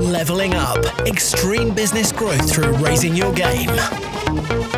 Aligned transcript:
Leveling 0.00 0.54
up 0.54 0.84
extreme 1.06 1.74
business 1.74 2.12
growth 2.12 2.50
through 2.50 2.72
raising 2.78 3.14
your 3.14 3.32
game. 3.32 3.68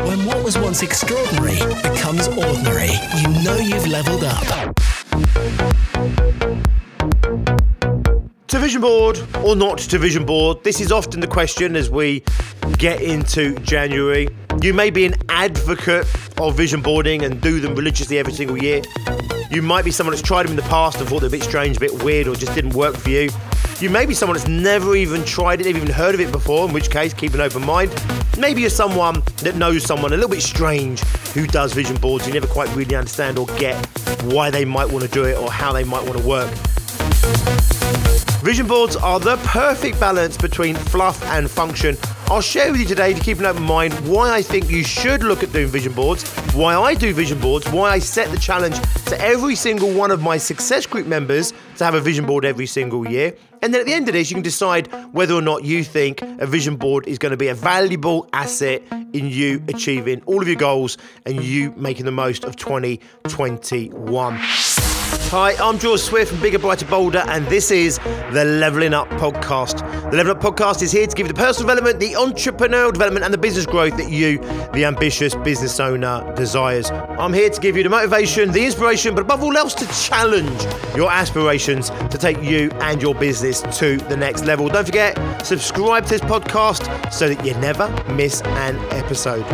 When 0.05 0.25
what 0.25 0.43
was 0.43 0.57
once 0.57 0.81
extraordinary 0.83 1.59
becomes 1.81 2.27
ordinary, 2.27 2.91
you 3.17 3.27
know 3.43 3.57
you've 3.57 3.87
leveled 3.87 4.23
up. 4.23 4.75
To 8.47 8.59
vision 8.59 8.81
board 8.81 9.19
or 9.43 9.55
not 9.55 9.77
to 9.77 9.97
vision 9.97 10.25
board? 10.25 10.63
This 10.63 10.81
is 10.81 10.91
often 10.91 11.21
the 11.21 11.27
question 11.27 11.75
as 11.75 11.89
we 11.89 12.23
get 12.77 13.01
into 13.01 13.55
January. 13.59 14.27
You 14.61 14.73
may 14.73 14.89
be 14.89 15.05
an 15.05 15.15
advocate 15.29 16.05
of 16.37 16.55
vision 16.55 16.81
boarding 16.81 17.23
and 17.23 17.39
do 17.39 17.59
them 17.59 17.75
religiously 17.75 18.19
every 18.19 18.33
single 18.33 18.57
year. 18.57 18.81
You 19.51 19.61
might 19.61 19.83
be 19.83 19.91
someone 19.91 20.15
that's 20.15 20.25
tried 20.25 20.43
them 20.43 20.51
in 20.51 20.55
the 20.55 20.69
past 20.69 20.99
and 21.01 21.09
thought 21.09 21.19
they're 21.19 21.27
a 21.27 21.31
bit 21.31 21.43
strange, 21.43 21.75
a 21.75 21.79
bit 21.81 22.03
weird, 22.05 22.25
or 22.25 22.35
just 22.35 22.55
didn't 22.55 22.73
work 22.73 22.95
for 22.95 23.09
you. 23.09 23.29
You 23.81 23.89
may 23.89 24.05
be 24.05 24.13
someone 24.13 24.37
that's 24.37 24.47
never 24.47 24.95
even 24.95 25.25
tried 25.25 25.59
it, 25.59 25.65
never 25.65 25.77
even 25.77 25.91
heard 25.91 26.15
of 26.15 26.21
it 26.21 26.31
before, 26.31 26.65
in 26.65 26.73
which 26.73 26.89
case, 26.89 27.13
keep 27.13 27.33
an 27.33 27.41
open 27.41 27.65
mind. 27.65 27.91
Maybe 28.39 28.61
you're 28.61 28.69
someone 28.69 29.21
that 29.37 29.57
knows 29.57 29.83
someone 29.83 30.13
a 30.13 30.15
little 30.15 30.29
bit 30.29 30.41
strange 30.41 31.01
who 31.33 31.47
does 31.47 31.73
vision 31.73 31.97
boards. 31.97 32.25
You 32.25 32.33
never 32.33 32.47
quite 32.47 32.73
really 32.77 32.95
understand 32.95 33.37
or 33.37 33.45
get 33.57 33.85
why 34.23 34.51
they 34.51 34.63
might 34.63 34.89
want 34.89 35.03
to 35.03 35.11
do 35.11 35.25
it 35.25 35.37
or 35.37 35.51
how 35.51 35.73
they 35.73 35.83
might 35.83 36.05
want 36.05 36.17
to 36.17 36.25
work. 36.25 36.49
Vision 38.41 38.67
boards 38.67 38.95
are 38.95 39.19
the 39.19 39.35
perfect 39.43 39.99
balance 39.99 40.37
between 40.37 40.75
fluff 40.75 41.21
and 41.25 41.51
function. 41.51 41.97
I'll 42.27 42.41
share 42.41 42.71
with 42.71 42.79
you 42.79 42.87
today 42.87 43.13
to 43.13 43.19
keep 43.19 43.39
an 43.39 43.45
open 43.45 43.63
mind 43.63 43.93
why 44.07 44.31
I 44.33 44.41
think 44.41 44.69
you 44.69 44.83
should 44.83 45.23
look 45.23 45.43
at 45.43 45.51
doing 45.51 45.67
vision 45.67 45.91
boards, 45.93 46.23
why 46.53 46.75
I 46.75 46.93
do 46.93 47.13
vision 47.13 47.39
boards, 47.39 47.69
why 47.69 47.91
I 47.91 47.99
set 47.99 48.31
the 48.31 48.39
challenge 48.39 48.79
to 49.07 49.19
every 49.19 49.55
single 49.55 49.91
one 49.91 50.11
of 50.11 50.21
my 50.21 50.37
success 50.37 50.85
group 50.85 51.07
members 51.07 51.53
to 51.75 51.83
have 51.83 51.93
a 51.93 51.99
vision 51.99 52.25
board 52.25 52.45
every 52.45 52.67
single 52.67 53.07
year. 53.07 53.35
And 53.61 53.73
then 53.73 53.81
at 53.81 53.85
the 53.85 53.93
end 53.93 54.07
of 54.07 54.13
this, 54.13 54.31
you 54.31 54.35
can 54.35 54.43
decide 54.43 54.87
whether 55.13 55.33
or 55.33 55.41
not 55.41 55.65
you 55.65 55.83
think 55.83 56.21
a 56.21 56.47
vision 56.47 56.77
board 56.77 57.05
is 57.07 57.17
going 57.17 57.31
to 57.31 57.37
be 57.37 57.49
a 57.49 57.55
valuable 57.55 58.27
asset 58.33 58.81
in 59.13 59.27
you 59.27 59.61
achieving 59.67 60.21
all 60.25 60.41
of 60.41 60.47
your 60.47 60.57
goals 60.57 60.97
and 61.25 61.43
you 61.43 61.73
making 61.75 62.05
the 62.05 62.11
most 62.11 62.45
of 62.45 62.55
2021. 62.55 64.39
Hi, 65.31 65.53
I'm 65.53 65.79
George 65.79 66.01
Swift 66.01 66.31
from 66.31 66.41
Bigger, 66.41 66.59
Brighter, 66.59 66.85
Bolder, 66.85 67.23
and 67.27 67.45
this 67.47 67.71
is 67.71 67.99
the 68.31 68.43
Leveling 68.43 68.93
Up 68.93 69.07
Podcast. 69.11 69.79
The 70.11 70.17
Leveling 70.17 70.37
Up 70.37 70.43
Podcast 70.43 70.81
is 70.81 70.91
here 70.91 71.07
to 71.07 71.15
give 71.15 71.27
you 71.27 71.33
the 71.33 71.39
personal 71.39 71.67
development, 71.67 71.99
the 71.99 72.13
entrepreneurial 72.13 72.91
development, 72.91 73.23
and 73.23 73.33
the 73.33 73.37
business 73.37 73.65
growth 73.65 73.95
that 73.97 74.09
you, 74.09 74.39
the 74.73 74.83
ambitious 74.85 75.33
business 75.35 75.79
owner, 75.79 76.33
desires. 76.35 76.91
I'm 76.91 77.33
here 77.33 77.49
to 77.49 77.61
give 77.61 77.77
you 77.77 77.83
the 77.83 77.89
motivation, 77.89 78.51
the 78.51 78.65
inspiration, 78.65 79.15
but 79.15 79.21
above 79.21 79.41
all 79.41 79.55
else, 79.55 79.73
to 79.75 79.87
challenge 79.87 80.63
your 80.95 81.09
aspirations 81.09 81.89
to 81.89 82.17
take 82.17 82.41
you 82.41 82.69
and 82.81 83.01
your 83.01 83.15
business 83.15 83.61
to 83.79 83.97
the 83.97 84.17
next 84.17 84.45
level. 84.45 84.67
Don't 84.67 84.85
forget, 84.85 85.45
subscribe 85.45 86.05
to 86.05 86.09
this 86.09 86.21
podcast 86.21 87.11
so 87.13 87.33
that 87.33 87.45
you 87.45 87.53
never 87.55 87.87
miss 88.13 88.41
an 88.41 88.77
episode. 88.91 89.45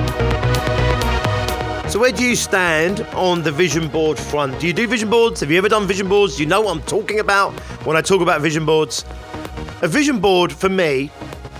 So, 1.98 2.02
where 2.02 2.12
do 2.12 2.24
you 2.24 2.36
stand 2.36 3.02
on 3.16 3.42
the 3.42 3.52
vision 3.52 3.88
board 3.88 4.20
front? 4.20 4.60
Do 4.60 4.68
you 4.68 4.74
do 4.74 4.86
vision 4.86 5.10
boards? 5.10 5.40
Have 5.40 5.50
you 5.50 5.58
ever 5.58 5.68
done 5.68 5.88
vision 5.88 6.08
boards? 6.08 6.36
Do 6.36 6.44
you 6.44 6.48
know 6.48 6.62
what 6.62 6.78
I'm 6.78 6.84
talking 6.84 7.20
about 7.20 7.54
when 7.88 7.98
I 7.98 8.02
talk 8.02 8.22
about 8.22 8.40
vision 8.40 8.68
boards? 8.68 9.04
A 9.82 9.88
vision 9.88 10.20
board, 10.20 10.54
for 10.54 10.70
me, 10.70 11.10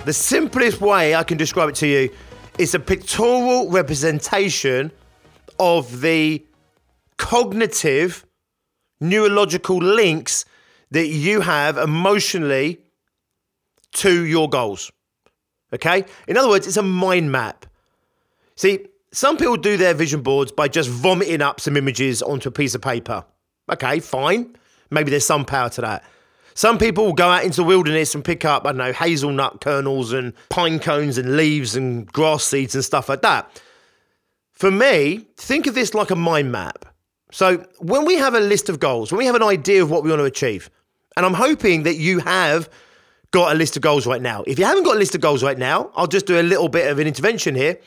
the 0.04 0.12
simplest 0.12 0.80
way 0.80 1.16
I 1.16 1.24
can 1.24 1.38
describe 1.38 1.70
it 1.70 1.74
to 1.74 1.88
you 1.88 2.10
is 2.56 2.72
a 2.72 2.78
pictorial 2.78 3.68
representation 3.68 4.92
of 5.58 6.02
the 6.02 6.46
cognitive, 7.16 8.24
neurological 9.00 9.78
links 9.78 10.44
that 10.92 11.08
you 11.08 11.40
have 11.40 11.78
emotionally 11.78 12.78
to 13.94 14.24
your 14.24 14.48
goals. 14.48 14.92
Okay? 15.72 16.04
In 16.28 16.36
other 16.36 16.48
words, 16.48 16.68
it's 16.68 16.76
a 16.76 16.82
mind 16.84 17.32
map. 17.32 17.66
See, 18.54 18.86
some 19.12 19.36
people 19.36 19.56
do 19.56 19.76
their 19.76 19.94
vision 19.94 20.22
boards 20.22 20.52
by 20.52 20.68
just 20.68 20.88
vomiting 20.88 21.42
up 21.42 21.60
some 21.60 21.76
images 21.76 22.22
onto 22.22 22.48
a 22.48 22.52
piece 22.52 22.74
of 22.74 22.82
paper. 22.82 23.24
Okay, 23.70 24.00
fine. 24.00 24.56
Maybe 24.90 25.10
there's 25.10 25.26
some 25.26 25.44
power 25.44 25.68
to 25.70 25.80
that. 25.82 26.04
Some 26.54 26.76
people 26.76 27.06
will 27.06 27.14
go 27.14 27.28
out 27.28 27.44
into 27.44 27.58
the 27.58 27.64
wilderness 27.64 28.14
and 28.14 28.24
pick 28.24 28.44
up, 28.44 28.66
I 28.66 28.70
don't 28.70 28.78
know, 28.78 28.92
hazelnut 28.92 29.60
kernels 29.60 30.12
and 30.12 30.32
pine 30.48 30.80
cones 30.80 31.16
and 31.16 31.36
leaves 31.36 31.76
and 31.76 32.10
grass 32.12 32.44
seeds 32.44 32.74
and 32.74 32.84
stuff 32.84 33.08
like 33.08 33.22
that. 33.22 33.62
For 34.52 34.70
me, 34.70 35.26
think 35.36 35.68
of 35.68 35.74
this 35.74 35.94
like 35.94 36.10
a 36.10 36.16
mind 36.16 36.50
map. 36.50 36.84
So 37.30 37.64
when 37.78 38.04
we 38.04 38.14
have 38.14 38.34
a 38.34 38.40
list 38.40 38.68
of 38.68 38.80
goals, 38.80 39.12
when 39.12 39.18
we 39.18 39.26
have 39.26 39.36
an 39.36 39.42
idea 39.42 39.82
of 39.82 39.90
what 39.90 40.02
we 40.02 40.10
want 40.10 40.20
to 40.20 40.24
achieve, 40.24 40.68
and 41.16 41.24
I'm 41.24 41.34
hoping 41.34 41.84
that 41.84 41.96
you 41.96 42.18
have 42.20 42.68
got 43.30 43.54
a 43.54 43.54
list 43.54 43.76
of 43.76 43.82
goals 43.82 44.06
right 44.06 44.22
now. 44.22 44.42
If 44.46 44.58
you 44.58 44.64
haven't 44.64 44.84
got 44.84 44.96
a 44.96 44.98
list 44.98 45.14
of 45.14 45.20
goals 45.20 45.42
right 45.42 45.58
now, 45.58 45.90
I'll 45.94 46.06
just 46.06 46.26
do 46.26 46.40
a 46.40 46.42
little 46.42 46.68
bit 46.68 46.90
of 46.90 46.98
an 46.98 47.06
intervention 47.06 47.54
here. 47.54 47.78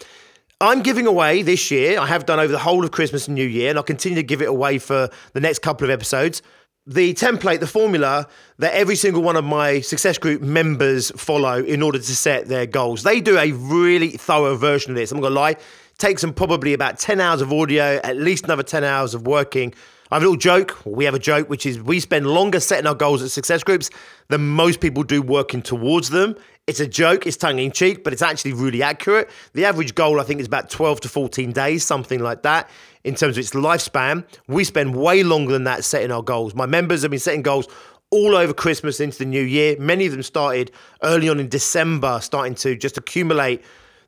I'm 0.62 0.84
giving 0.84 1.08
away 1.08 1.42
this 1.42 1.72
year, 1.72 2.00
I 2.00 2.06
have 2.06 2.28
done 2.28 2.40
over 2.40 2.52
the 2.52 2.60
whole 2.60 2.84
of 2.84 2.92
Christmas 2.92 3.28
and 3.28 3.34
New 3.34 3.48
Year, 3.48 3.70
and 3.70 3.80
I'll 3.80 3.84
continue 3.84 4.18
to 4.18 4.24
give 4.24 4.44
it 4.44 4.48
away 4.48 4.78
for 4.78 5.10
the 5.34 5.40
next 5.40 5.64
couple 5.64 5.86
of 5.86 5.90
episodes. 5.90 6.44
The 6.86 7.16
template, 7.16 7.62
the 7.62 7.68
formula 7.68 8.28
that 8.60 8.72
every 8.74 8.96
single 8.96 9.24
one 9.24 9.36
of 9.36 9.44
my 9.44 9.82
success 9.82 10.20
group 10.20 10.42
members 10.42 11.12
follow 11.18 11.64
in 11.64 11.82
order 11.82 11.98
to 11.98 12.16
set 12.16 12.48
their 12.48 12.68
goals. 12.68 13.02
They 13.02 13.22
do 13.22 13.40
a 13.40 13.52
really 13.54 14.10
thorough 14.10 14.56
version 14.56 14.92
of 14.92 14.98
this. 14.98 15.12
I'm 15.12 15.18
not 15.18 15.30
gonna 15.30 15.36
lie, 15.36 15.56
takes 15.98 16.22
them 16.22 16.34
probably 16.34 16.74
about 16.74 17.00
10 17.00 17.20
hours 17.20 17.42
of 17.42 17.52
audio, 17.52 18.00
at 18.04 18.18
least 18.18 18.44
another 18.44 18.64
10 18.64 18.84
hours 18.84 19.16
of 19.16 19.26
working. 19.26 19.74
I 20.12 20.16
have 20.16 20.24
a 20.24 20.26
little 20.26 20.38
joke. 20.38 20.78
We 20.86 21.06
have 21.06 21.14
a 21.14 21.20
joke, 21.20 21.50
which 21.50 21.66
is 21.66 21.82
we 21.82 22.02
spend 22.02 22.28
longer 22.28 22.60
setting 22.60 22.86
our 22.86 22.94
goals 22.94 23.24
at 23.24 23.32
success 23.32 23.64
groups 23.64 23.90
than 24.28 24.46
most 24.46 24.82
people 24.82 25.04
do 25.04 25.22
working 25.22 25.62
towards 25.62 26.10
them. 26.10 26.36
It's 26.68 26.82
a 26.82 26.88
joke, 26.88 27.26
it's 27.26 27.38
tongue 27.38 27.60
in 27.60 27.72
cheek, 27.72 28.04
but 28.04 28.12
it's 28.12 28.22
actually 28.22 28.52
really 28.52 28.84
accurate. 28.84 29.30
The 29.54 29.64
average 29.64 29.96
goal, 29.96 30.20
I 30.20 30.24
think, 30.24 30.42
is 30.42 30.48
about 30.48 30.70
12 30.70 31.00
to 31.02 31.10
14 31.10 31.54
days, 31.54 31.86
something 31.86 32.20
like 32.20 32.44
that, 32.44 32.70
in 33.06 33.16
terms 33.16 33.38
of 33.38 33.40
its 33.42 33.52
lifespan. 33.52 34.26
We 34.50 34.66
spend 34.66 34.98
way 34.98 35.24
longer 35.24 35.54
than 35.54 35.64
that 35.64 35.86
setting 35.86 36.12
our 36.12 36.22
goals. 36.22 36.54
My 36.54 36.66
members 36.66 37.04
have 37.04 37.12
been 37.12 37.20
setting 37.22 37.42
goals 37.42 37.70
all 38.10 38.36
over 38.36 38.54
Christmas 38.54 39.00
into 39.00 39.20
the 39.20 39.26
new 39.26 39.42
year. 39.42 39.78
Many 39.80 40.08
of 40.08 40.12
them 40.12 40.24
started 40.24 40.72
early 41.04 41.30
on 41.30 41.40
in 41.40 41.48
December, 41.48 42.20
starting 42.22 42.56
to 42.56 42.76
just 42.76 42.98
accumulate 42.98 43.64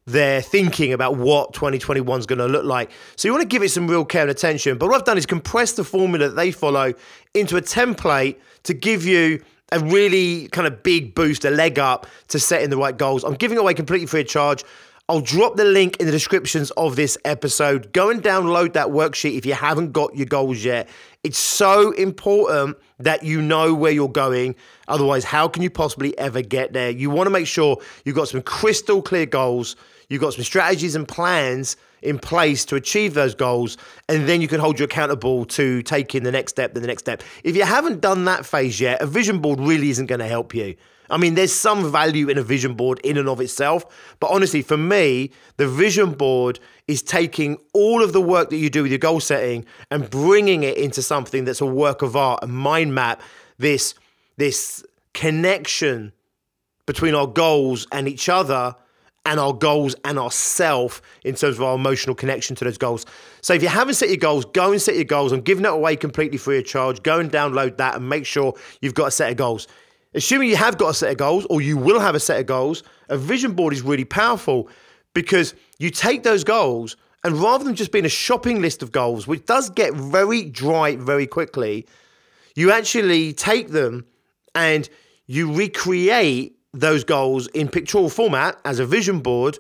their 0.05 0.41
thinking 0.41 0.93
about 0.93 1.17
what 1.17 1.53
2021 1.53 2.19
is 2.19 2.25
going 2.25 2.39
to 2.39 2.47
look 2.47 2.65
like. 2.65 2.91
So 3.15 3.27
you 3.27 3.31
want 3.31 3.43
to 3.43 3.47
give 3.47 3.63
it 3.63 3.69
some 3.69 3.87
real 3.87 4.03
care 4.03 4.23
and 4.23 4.31
attention. 4.31 4.77
But 4.77 4.89
what 4.89 4.95
I've 4.97 5.05
done 5.05 5.17
is 5.17 5.25
compress 5.25 5.73
the 5.73 5.83
formula 5.83 6.29
that 6.29 6.35
they 6.35 6.51
follow 6.51 6.93
into 7.33 7.57
a 7.57 7.61
template 7.61 8.37
to 8.63 8.73
give 8.73 9.05
you 9.05 9.43
a 9.71 9.79
really 9.79 10.47
kind 10.49 10.67
of 10.67 10.83
big 10.83 11.15
boost, 11.15 11.45
a 11.45 11.49
leg 11.49 11.79
up 11.79 12.05
to 12.27 12.39
setting 12.39 12.69
the 12.69 12.77
right 12.77 12.95
goals. 12.95 13.23
I'm 13.23 13.33
giving 13.35 13.57
away 13.57 13.73
completely 13.73 14.07
free 14.07 14.21
of 14.21 14.27
charge. 14.27 14.63
I'll 15.09 15.19
drop 15.19 15.57
the 15.57 15.65
link 15.65 15.97
in 15.97 16.05
the 16.05 16.13
descriptions 16.13 16.71
of 16.71 16.95
this 16.95 17.17
episode. 17.25 17.91
Go 17.91 18.09
and 18.09 18.23
download 18.23 18.71
that 18.73 18.87
worksheet 18.87 19.37
if 19.37 19.45
you 19.45 19.53
haven't 19.53 19.91
got 19.91 20.15
your 20.15 20.27
goals 20.27 20.63
yet. 20.63 20.87
It's 21.25 21.37
so 21.37 21.91
important 21.91 22.77
that 22.99 23.21
you 23.21 23.41
know 23.41 23.73
where 23.73 23.91
you're 23.91 24.07
going. 24.07 24.55
Otherwise, 24.87 25.25
how 25.25 25.49
can 25.49 25.61
you 25.61 25.69
possibly 25.69 26.17
ever 26.17 26.41
get 26.41 26.71
there? 26.71 26.89
You 26.89 27.09
want 27.09 27.27
to 27.27 27.31
make 27.31 27.47
sure 27.47 27.79
you've 28.05 28.15
got 28.15 28.29
some 28.29 28.41
crystal 28.43 29.01
clear 29.01 29.25
goals, 29.25 29.75
you've 30.07 30.21
got 30.21 30.35
some 30.35 30.45
strategies 30.45 30.95
and 30.95 31.05
plans 31.05 31.75
in 32.01 32.17
place 32.17 32.63
to 32.65 32.77
achieve 32.77 33.13
those 33.13 33.35
goals, 33.35 33.77
and 34.07 34.27
then 34.27 34.39
you 34.39 34.47
can 34.47 34.61
hold 34.61 34.79
you 34.79 34.85
accountable 34.85 35.43
to 35.45 35.81
taking 35.83 36.23
the 36.23 36.31
next 36.31 36.53
step, 36.53 36.73
then 36.73 36.81
the 36.81 36.87
next 36.87 37.03
step. 37.03 37.23
If 37.43 37.57
you 37.57 37.63
haven't 37.63 37.99
done 37.99 38.23
that 38.25 38.45
phase 38.45 38.79
yet, 38.79 39.01
a 39.01 39.05
vision 39.05 39.39
board 39.39 39.59
really 39.59 39.89
isn't 39.89 40.05
going 40.05 40.19
to 40.19 40.27
help 40.27 40.55
you. 40.55 40.75
I 41.09 41.17
mean, 41.17 41.35
there's 41.35 41.53
some 41.53 41.91
value 41.91 42.29
in 42.29 42.37
a 42.37 42.43
vision 42.43 42.75
board 42.75 42.99
in 43.03 43.17
and 43.17 43.27
of 43.27 43.41
itself, 43.41 43.85
but 44.19 44.31
honestly, 44.31 44.61
for 44.61 44.77
me, 44.77 45.31
the 45.57 45.67
vision 45.67 46.13
board 46.13 46.59
is 46.87 47.01
taking 47.01 47.57
all 47.73 48.03
of 48.03 48.13
the 48.13 48.21
work 48.21 48.49
that 48.49 48.57
you 48.57 48.69
do 48.69 48.83
with 48.83 48.91
your 48.91 48.99
goal 48.99 49.19
setting 49.19 49.65
and 49.91 50.09
bringing 50.09 50.63
it 50.63 50.77
into 50.77 51.01
something 51.01 51.45
that's 51.45 51.61
a 51.61 51.65
work 51.65 52.01
of 52.01 52.15
art, 52.15 52.39
a 52.43 52.47
mind 52.47 52.93
map, 52.95 53.21
this 53.57 53.95
this 54.37 54.83
connection 55.13 56.11
between 56.85 57.13
our 57.13 57.27
goals 57.27 57.87
and 57.91 58.07
each 58.07 58.27
other 58.27 58.75
and 59.25 59.39
our 59.39 59.53
goals 59.53 59.95
and 60.03 60.19
ourself 60.19 61.01
in 61.23 61.35
terms 61.35 61.57
of 61.57 61.63
our 61.63 61.75
emotional 61.75 62.15
connection 62.15 62.55
to 62.57 62.65
those 62.65 62.77
goals. 62.77 63.05
So 63.41 63.53
if 63.53 63.61
you 63.61 63.69
haven't 63.69 63.93
set 63.93 64.09
your 64.09 64.17
goals, 64.17 64.43
go 64.45 64.71
and 64.71 64.81
set 64.81 64.95
your 64.95 65.05
goals. 65.05 65.31
I'm 65.31 65.41
giving 65.41 65.65
it 65.65 65.71
away 65.71 65.95
completely 65.95 66.37
free 66.37 66.57
of 66.57 66.65
charge. 66.65 67.01
Go 67.03 67.19
and 67.19 67.31
download 67.31 67.77
that 67.77 67.95
and 67.95 68.09
make 68.09 68.25
sure 68.25 68.53
you've 68.81 68.95
got 68.95 69.07
a 69.07 69.11
set 69.11 69.31
of 69.31 69.37
goals. 69.37 69.67
Assuming 70.15 70.49
you 70.49 70.55
have 70.55 70.77
got 70.77 70.89
a 70.89 70.93
set 70.93 71.11
of 71.11 71.17
goals 71.17 71.45
or 71.49 71.61
you 71.61 71.77
will 71.77 71.99
have 71.99 72.15
a 72.15 72.19
set 72.19 72.39
of 72.39 72.45
goals, 72.45 72.83
a 73.09 73.17
vision 73.17 73.53
board 73.53 73.73
is 73.73 73.81
really 73.81 74.05
powerful 74.05 74.69
because 75.13 75.55
you 75.79 75.89
take 75.89 76.23
those 76.23 76.43
goals 76.43 76.95
and 77.23 77.35
rather 77.37 77.63
than 77.63 77.75
just 77.75 77.91
being 77.91 78.05
a 78.05 78.09
shopping 78.09 78.61
list 78.61 78.83
of 78.83 78.91
goals, 78.91 79.27
which 79.27 79.45
does 79.45 79.69
get 79.69 79.93
very 79.93 80.43
dry 80.43 80.95
very 80.97 81.25
quickly, 81.25 81.87
you 82.55 82.71
actually 82.71 83.33
take 83.33 83.69
them 83.69 84.05
and 84.53 84.89
you 85.25 85.51
recreate 85.51 86.57
those 86.73 87.03
goals 87.03 87.47
in 87.47 87.67
pictorial 87.67 88.09
format 88.09 88.59
as 88.65 88.79
a 88.79 88.85
vision 88.85 89.19
board, 89.19 89.57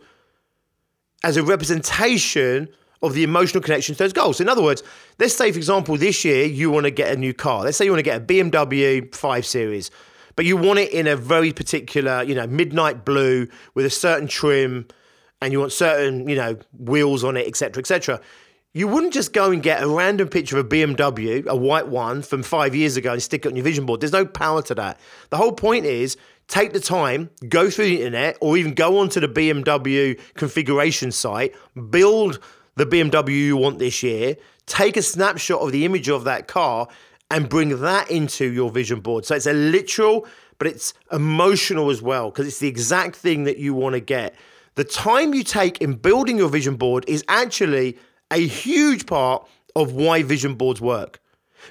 as 1.23 1.37
a 1.37 1.43
representation 1.43 2.67
of 3.01 3.13
the 3.13 3.23
emotional 3.23 3.61
connection 3.61 3.95
to 3.95 3.99
those 3.99 4.13
goals. 4.13 4.41
In 4.41 4.49
other 4.49 4.61
words, 4.61 4.83
let's 5.19 5.35
say, 5.35 5.51
for 5.51 5.57
example, 5.57 5.97
this 5.97 6.25
year 6.25 6.45
you 6.45 6.71
want 6.71 6.85
to 6.85 6.91
get 6.91 7.13
a 7.13 7.17
new 7.17 7.33
car. 7.33 7.63
Let's 7.63 7.77
say 7.77 7.85
you 7.85 7.91
want 7.91 7.99
to 7.99 8.03
get 8.03 8.21
a 8.21 8.25
BMW 8.25 9.13
5 9.13 9.45
Series, 9.45 9.91
but 10.35 10.45
you 10.45 10.57
want 10.57 10.79
it 10.79 10.91
in 10.91 11.07
a 11.07 11.15
very 11.15 11.51
particular, 11.51 12.23
you 12.23 12.35
know, 12.35 12.47
midnight 12.47 13.05
blue 13.05 13.47
with 13.73 13.85
a 13.85 13.89
certain 13.89 14.27
trim 14.27 14.87
and 15.41 15.51
you 15.51 15.59
want 15.59 15.71
certain, 15.71 16.27
you 16.27 16.35
know, 16.35 16.57
wheels 16.77 17.23
on 17.23 17.37
it, 17.37 17.47
etc., 17.47 17.81
etc. 17.81 18.21
You 18.73 18.87
wouldn't 18.87 19.13
just 19.13 19.33
go 19.33 19.51
and 19.51 19.61
get 19.61 19.83
a 19.83 19.87
random 19.87 20.29
picture 20.29 20.57
of 20.57 20.65
a 20.65 20.69
BMW, 20.69 21.45
a 21.45 21.55
white 21.55 21.87
one 21.87 22.23
from 22.23 22.41
five 22.41 22.73
years 22.73 22.97
ago, 22.97 23.13
and 23.13 23.21
stick 23.21 23.45
it 23.45 23.49
on 23.49 23.55
your 23.55 23.63
vision 23.63 23.85
board. 23.85 24.01
There's 24.01 24.13
no 24.13 24.25
power 24.25 24.63
to 24.63 24.75
that. 24.75 24.99
The 25.29 25.37
whole 25.37 25.51
point 25.51 25.85
is 25.85 26.17
take 26.47 26.73
the 26.73 26.79
time, 26.79 27.29
go 27.49 27.69
through 27.69 27.85
the 27.85 28.01
internet, 28.01 28.37
or 28.41 28.57
even 28.57 28.73
go 28.73 28.99
onto 28.99 29.19
the 29.19 29.27
BMW 29.27 30.19
configuration 30.33 31.11
site, 31.11 31.55
build 31.89 32.39
the 32.75 32.85
BMW 32.85 33.29
you 33.29 33.57
want 33.57 33.79
this 33.79 34.01
year, 34.01 34.37
take 34.65 34.97
a 34.97 35.01
snapshot 35.01 35.61
of 35.61 35.71
the 35.71 35.85
image 35.85 36.09
of 36.09 36.23
that 36.23 36.47
car, 36.47 36.87
and 37.31 37.49
bring 37.49 37.79
that 37.81 38.11
into 38.11 38.51
your 38.51 38.69
vision 38.69 38.99
board. 38.99 39.25
So 39.25 39.35
it's 39.35 39.47
a 39.47 39.53
literal, 39.53 40.27
but 40.59 40.67
it's 40.67 40.93
emotional 41.11 41.89
as 41.89 42.01
well, 42.01 42.29
because 42.29 42.47
it's 42.47 42.59
the 42.59 42.67
exact 42.67 43.15
thing 43.15 43.45
that 43.45 43.57
you 43.57 43.73
want 43.73 43.93
to 43.93 43.99
get. 43.99 44.35
The 44.75 44.83
time 44.83 45.33
you 45.33 45.43
take 45.43 45.79
in 45.81 45.95
building 45.95 46.37
your 46.37 46.49
vision 46.49 46.75
board 46.75 47.05
is 47.07 47.23
actually 47.27 47.97
a 48.31 48.45
huge 48.47 49.05
part 49.05 49.47
of 49.75 49.93
why 49.93 50.23
vision 50.23 50.55
boards 50.55 50.81
work. 50.81 51.19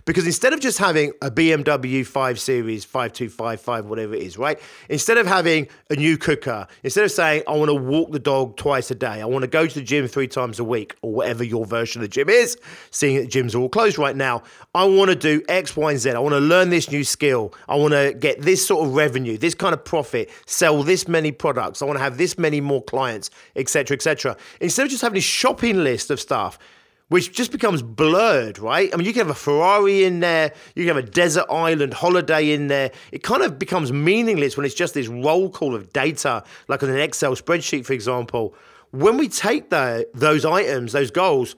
Because 0.04 0.26
instead 0.26 0.52
of 0.52 0.60
just 0.60 0.78
having 0.78 1.12
a 1.22 1.30
BMW 1.30 2.06
5 2.06 2.40
Series 2.40 2.84
5255, 2.84 3.86
whatever 3.86 4.14
it 4.14 4.22
is, 4.22 4.38
right? 4.38 4.58
Instead 4.88 5.18
of 5.18 5.26
having 5.26 5.68
a 5.90 5.96
new 5.96 6.16
cooker, 6.16 6.66
instead 6.82 7.04
of 7.04 7.10
saying, 7.10 7.42
I 7.46 7.52
want 7.52 7.68
to 7.68 7.74
walk 7.74 8.12
the 8.12 8.18
dog 8.18 8.56
twice 8.56 8.90
a 8.90 8.94
day, 8.94 9.20
I 9.20 9.24
want 9.24 9.42
to 9.42 9.48
go 9.48 9.66
to 9.66 9.74
the 9.74 9.84
gym 9.84 10.06
three 10.08 10.28
times 10.28 10.58
a 10.58 10.64
week, 10.64 10.96
or 11.02 11.12
whatever 11.12 11.44
your 11.44 11.66
version 11.66 12.02
of 12.02 12.08
the 12.08 12.12
gym 12.12 12.28
is, 12.28 12.56
seeing 12.90 13.16
that 13.16 13.28
gyms 13.28 13.54
are 13.54 13.58
all 13.58 13.68
closed 13.68 13.98
right 13.98 14.16
now, 14.16 14.42
I 14.74 14.84
want 14.84 15.10
to 15.10 15.16
do 15.16 15.42
X, 15.48 15.76
Y, 15.76 15.90
and 15.90 16.00
Z. 16.00 16.10
I 16.10 16.18
want 16.18 16.34
to 16.34 16.40
learn 16.40 16.70
this 16.70 16.90
new 16.90 17.04
skill. 17.04 17.54
I 17.68 17.76
want 17.76 17.92
to 17.92 18.14
get 18.18 18.40
this 18.40 18.66
sort 18.66 18.86
of 18.86 18.94
revenue, 18.94 19.36
this 19.36 19.54
kind 19.54 19.74
of 19.74 19.84
profit, 19.84 20.30
sell 20.46 20.82
this 20.82 21.06
many 21.08 21.32
products. 21.32 21.82
I 21.82 21.84
want 21.84 21.98
to 21.98 22.02
have 22.02 22.18
this 22.18 22.38
many 22.38 22.60
more 22.60 22.82
clients, 22.82 23.30
etc., 23.56 23.96
etc. 23.96 24.36
Instead 24.60 24.84
of 24.84 24.90
just 24.90 25.02
having 25.02 25.18
a 25.18 25.22
shopping 25.22 25.84
list 25.84 26.10
of 26.10 26.20
stuff, 26.20 26.58
which 27.08 27.32
just 27.32 27.52
becomes 27.52 27.82
blurred, 27.82 28.58
right? 28.58 28.92
I 28.92 28.96
mean, 28.96 29.06
you 29.06 29.12
can 29.12 29.20
have 29.20 29.30
a 29.30 29.34
Ferrari 29.34 30.04
in 30.04 30.20
there, 30.20 30.52
you 30.74 30.86
can 30.86 30.96
have 30.96 31.04
a 31.04 31.08
desert 31.08 31.46
island 31.50 31.94
holiday 31.94 32.52
in 32.52 32.68
there. 32.68 32.90
It 33.10 33.22
kind 33.22 33.42
of 33.42 33.58
becomes 33.58 33.92
meaningless 33.92 34.56
when 34.56 34.64
it's 34.64 34.74
just 34.74 34.94
this 34.94 35.08
roll 35.08 35.50
call 35.50 35.74
of 35.74 35.92
data, 35.92 36.42
like 36.68 36.82
on 36.82 36.90
an 36.90 36.98
Excel 36.98 37.34
spreadsheet, 37.34 37.84
for 37.84 37.92
example. 37.92 38.54
When 38.90 39.16
we 39.16 39.28
take 39.28 39.70
the, 39.70 40.08
those 40.14 40.44
items, 40.44 40.92
those 40.92 41.10
goals, 41.10 41.56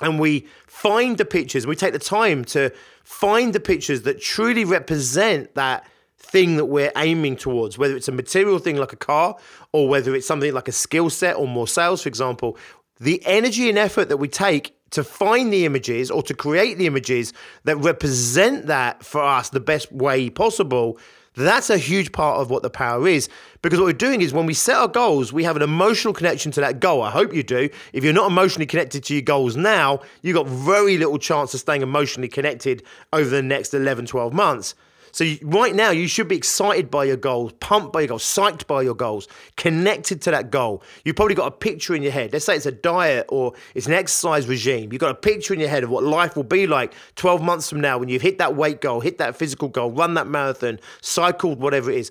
and 0.00 0.20
we 0.20 0.46
find 0.66 1.18
the 1.18 1.24
pictures, 1.24 1.66
we 1.66 1.74
take 1.74 1.92
the 1.92 1.98
time 1.98 2.44
to 2.46 2.72
find 3.04 3.52
the 3.52 3.60
pictures 3.60 4.02
that 4.02 4.20
truly 4.20 4.64
represent 4.64 5.54
that 5.54 5.84
thing 6.18 6.56
that 6.56 6.66
we're 6.66 6.92
aiming 6.96 7.36
towards, 7.36 7.78
whether 7.78 7.96
it's 7.96 8.08
a 8.08 8.12
material 8.12 8.58
thing 8.58 8.76
like 8.76 8.92
a 8.92 8.96
car 8.96 9.36
or 9.72 9.88
whether 9.88 10.14
it's 10.14 10.26
something 10.26 10.52
like 10.52 10.68
a 10.68 10.72
skill 10.72 11.08
set 11.10 11.36
or 11.36 11.48
more 11.48 11.66
sales, 11.66 12.02
for 12.02 12.08
example, 12.08 12.56
the 13.00 13.22
energy 13.24 13.68
and 13.68 13.78
effort 13.78 14.08
that 14.08 14.16
we 14.16 14.28
take 14.28 14.74
to 14.90 15.04
find 15.04 15.52
the 15.52 15.66
images 15.66 16.10
or 16.10 16.22
to 16.22 16.34
create 16.34 16.78
the 16.78 16.86
images 16.86 17.32
that 17.64 17.76
represent 17.76 18.66
that 18.66 19.04
for 19.04 19.22
us 19.22 19.50
the 19.50 19.60
best 19.60 19.92
way 19.92 20.30
possible 20.30 20.98
that's 21.38 21.70
a 21.70 21.78
huge 21.78 22.10
part 22.10 22.40
of 22.40 22.50
what 22.50 22.62
the 22.62 22.70
power 22.70 23.06
is. 23.06 23.28
Because 23.62 23.78
what 23.78 23.86
we're 23.86 23.92
doing 23.92 24.22
is 24.22 24.32
when 24.32 24.46
we 24.46 24.54
set 24.54 24.76
our 24.76 24.88
goals 24.88 25.32
we 25.32 25.44
have 25.44 25.56
an 25.56 25.62
emotional 25.62 26.12
connection 26.12 26.50
to 26.52 26.60
that 26.60 26.80
goal. 26.80 27.02
I 27.02 27.10
hope 27.10 27.32
you 27.32 27.42
do. 27.42 27.68
If 27.92 28.02
you're 28.02 28.12
not 28.12 28.30
emotionally 28.30 28.66
connected 28.66 29.04
to 29.04 29.14
your 29.14 29.22
goals 29.22 29.56
now 29.56 30.00
you've 30.22 30.34
got 30.34 30.48
very 30.48 30.98
little 30.98 31.18
chance 31.18 31.54
of 31.54 31.60
staying 31.60 31.82
emotionally 31.82 32.28
connected 32.28 32.82
over 33.12 33.28
the 33.28 33.42
next 33.42 33.72
11 33.72 34.06
12 34.06 34.32
months 34.32 34.74
so 35.12 35.24
right 35.42 35.74
now, 35.74 35.90
you 35.90 36.08
should 36.08 36.28
be 36.28 36.36
excited 36.36 36.90
by 36.90 37.04
your 37.04 37.16
goals, 37.16 37.52
pumped 37.60 37.92
by 37.92 38.00
your 38.00 38.08
goals, 38.08 38.24
psyched 38.24 38.66
by 38.66 38.82
your 38.82 38.94
goals, 38.94 39.28
connected 39.56 40.22
to 40.22 40.30
that 40.30 40.50
goal. 40.50 40.82
You've 41.04 41.16
probably 41.16 41.34
got 41.34 41.46
a 41.46 41.56
picture 41.56 41.94
in 41.94 42.02
your 42.02 42.12
head. 42.12 42.32
Let's 42.32 42.44
say 42.44 42.56
it's 42.56 42.66
a 42.66 42.72
diet 42.72 43.26
or 43.28 43.54
it's 43.74 43.86
an 43.86 43.92
exercise 43.92 44.46
regime. 44.46 44.92
You've 44.92 45.00
got 45.00 45.10
a 45.10 45.14
picture 45.14 45.54
in 45.54 45.60
your 45.60 45.68
head 45.68 45.84
of 45.84 45.90
what 45.90 46.04
life 46.04 46.36
will 46.36 46.44
be 46.44 46.66
like 46.66 46.94
12 47.16 47.42
months 47.42 47.68
from 47.68 47.80
now 47.80 47.98
when 47.98 48.08
you've 48.08 48.22
hit 48.22 48.38
that 48.38 48.56
weight 48.56 48.80
goal, 48.80 49.00
hit 49.00 49.18
that 49.18 49.36
physical 49.36 49.68
goal, 49.68 49.90
run 49.90 50.14
that 50.14 50.26
marathon, 50.26 50.78
cycled, 51.00 51.60
whatever 51.60 51.90
it 51.90 51.98
is. 51.98 52.10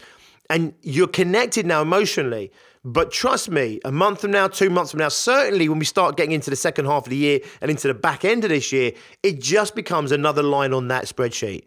And 0.49 0.73
you're 0.81 1.07
connected 1.07 1.65
now 1.65 1.81
emotionally. 1.81 2.51
But 2.83 3.11
trust 3.11 3.49
me, 3.49 3.81
a 3.83 3.91
month 3.91 4.21
from 4.21 4.31
now, 4.31 4.47
two 4.47 4.69
months 4.69 4.91
from 4.91 4.99
now, 4.99 5.09
certainly 5.09 5.67
when 5.67 5.77
we 5.77 5.83
start 5.83 6.15
getting 6.15 6.31
into 6.31 6.49
the 6.49 6.55
second 6.55 6.85
half 6.85 7.05
of 7.05 7.09
the 7.09 7.17
year 7.17 7.41
and 7.59 7.69
into 7.69 7.87
the 7.89 7.93
back 7.93 8.23
end 8.23 8.45
of 8.45 8.49
this 8.49 8.71
year, 8.71 8.93
it 9.23 9.41
just 9.41 9.75
becomes 9.75 10.13
another 10.13 10.41
line 10.41 10.71
on 10.71 10.87
that 10.87 11.03
spreadsheet. 11.03 11.65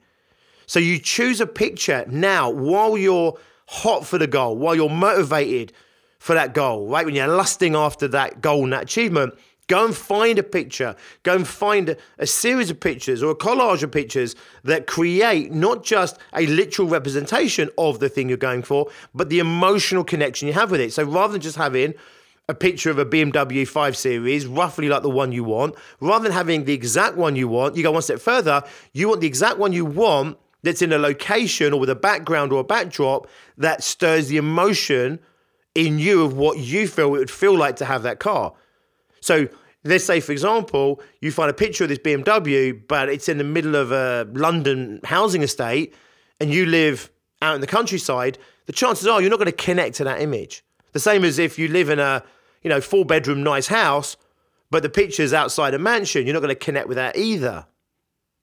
So 0.70 0.78
you 0.78 1.00
choose 1.00 1.40
a 1.40 1.48
picture 1.48 2.04
now 2.08 2.48
while 2.48 2.96
you're 2.96 3.36
hot 3.66 4.06
for 4.06 4.18
the 4.18 4.28
goal, 4.28 4.56
while 4.56 4.76
you're 4.76 4.88
motivated 4.88 5.72
for 6.20 6.34
that 6.34 6.54
goal, 6.54 6.86
right? 6.86 7.04
When 7.04 7.16
you're 7.16 7.26
lusting 7.26 7.74
after 7.74 8.06
that 8.06 8.40
goal 8.40 8.62
and 8.62 8.72
that 8.72 8.84
achievement, 8.84 9.36
go 9.66 9.86
and 9.86 9.96
find 9.96 10.38
a 10.38 10.44
picture. 10.44 10.94
Go 11.24 11.34
and 11.34 11.48
find 11.48 11.96
a, 12.20 12.24
series 12.24 12.70
of 12.70 12.78
pictures 12.78 13.20
or 13.20 13.32
a 13.32 13.34
collage 13.34 13.82
of 13.82 13.90
pictures 13.90 14.36
that 14.62 14.86
create 14.86 15.50
not 15.50 15.82
just 15.82 16.18
a 16.34 16.46
literal 16.46 16.86
representation 16.86 17.68
of 17.76 17.98
the 17.98 18.08
thing 18.08 18.28
you're 18.28 18.38
going 18.38 18.62
for, 18.62 18.88
but 19.12 19.28
the 19.28 19.40
emotional 19.40 20.04
connection 20.04 20.46
you 20.46 20.54
have 20.54 20.70
with 20.70 20.80
it. 20.80 20.92
So 20.92 21.02
rather 21.02 21.32
than 21.32 21.40
just 21.40 21.56
having 21.56 21.94
a 22.48 22.54
picture 22.54 22.90
of 22.90 22.98
a 23.00 23.04
BMW 23.04 23.66
5 23.66 23.96
Series, 23.96 24.46
roughly 24.46 24.88
like 24.88 25.02
the 25.02 25.10
one 25.10 25.32
you 25.32 25.42
want, 25.42 25.74
rather 26.00 26.22
than 26.22 26.32
having 26.32 26.64
the 26.64 26.74
exact 26.74 27.16
one 27.16 27.34
you 27.34 27.48
want, 27.48 27.74
you 27.74 27.82
go 27.82 27.90
one 27.90 28.02
step 28.02 28.20
further. 28.20 28.62
You 28.92 29.08
want 29.08 29.20
the 29.20 29.26
exact 29.26 29.58
one 29.58 29.72
you 29.72 29.84
want 29.84 30.38
that's 30.62 30.82
in 30.82 30.92
a 30.92 30.98
location 30.98 31.72
or 31.72 31.80
with 31.80 31.90
a 31.90 31.94
background 31.94 32.52
or 32.52 32.60
a 32.60 32.64
backdrop 32.64 33.28
that 33.56 33.82
stirs 33.82 34.28
the 34.28 34.36
emotion 34.36 35.18
in 35.74 35.98
you 35.98 36.24
of 36.24 36.36
what 36.36 36.58
you 36.58 36.88
feel 36.88 37.14
it 37.14 37.18
would 37.18 37.30
feel 37.30 37.56
like 37.56 37.76
to 37.76 37.84
have 37.84 38.02
that 38.02 38.18
car. 38.18 38.52
So 39.20 39.48
let's 39.84 40.04
say, 40.04 40.20
for 40.20 40.32
example, 40.32 41.00
you 41.20 41.30
find 41.32 41.50
a 41.50 41.54
picture 41.54 41.84
of 41.84 41.88
this 41.88 41.98
BMW, 41.98 42.80
but 42.86 43.08
it's 43.08 43.28
in 43.28 43.38
the 43.38 43.44
middle 43.44 43.76
of 43.76 43.92
a 43.92 44.28
London 44.32 45.00
housing 45.04 45.42
estate 45.42 45.94
and 46.40 46.52
you 46.52 46.66
live 46.66 47.10
out 47.42 47.54
in 47.54 47.60
the 47.60 47.66
countryside, 47.66 48.38
the 48.66 48.72
chances 48.72 49.06
are 49.06 49.20
you're 49.20 49.30
not 49.30 49.38
going 49.38 49.46
to 49.46 49.52
connect 49.52 49.96
to 49.96 50.04
that 50.04 50.20
image. 50.20 50.64
The 50.92 51.00
same 51.00 51.24
as 51.24 51.38
if 51.38 51.58
you 51.58 51.68
live 51.68 51.88
in 51.88 51.98
a, 51.98 52.22
you 52.62 52.68
know, 52.68 52.80
four 52.80 53.04
bedroom 53.04 53.42
nice 53.42 53.68
house, 53.68 54.16
but 54.70 54.82
the 54.82 54.88
picture's 54.88 55.32
outside 55.32 55.74
a 55.74 55.78
mansion, 55.78 56.26
you're 56.26 56.34
not 56.34 56.40
going 56.40 56.54
to 56.54 56.54
connect 56.54 56.88
with 56.88 56.96
that 56.96 57.16
either. 57.16 57.66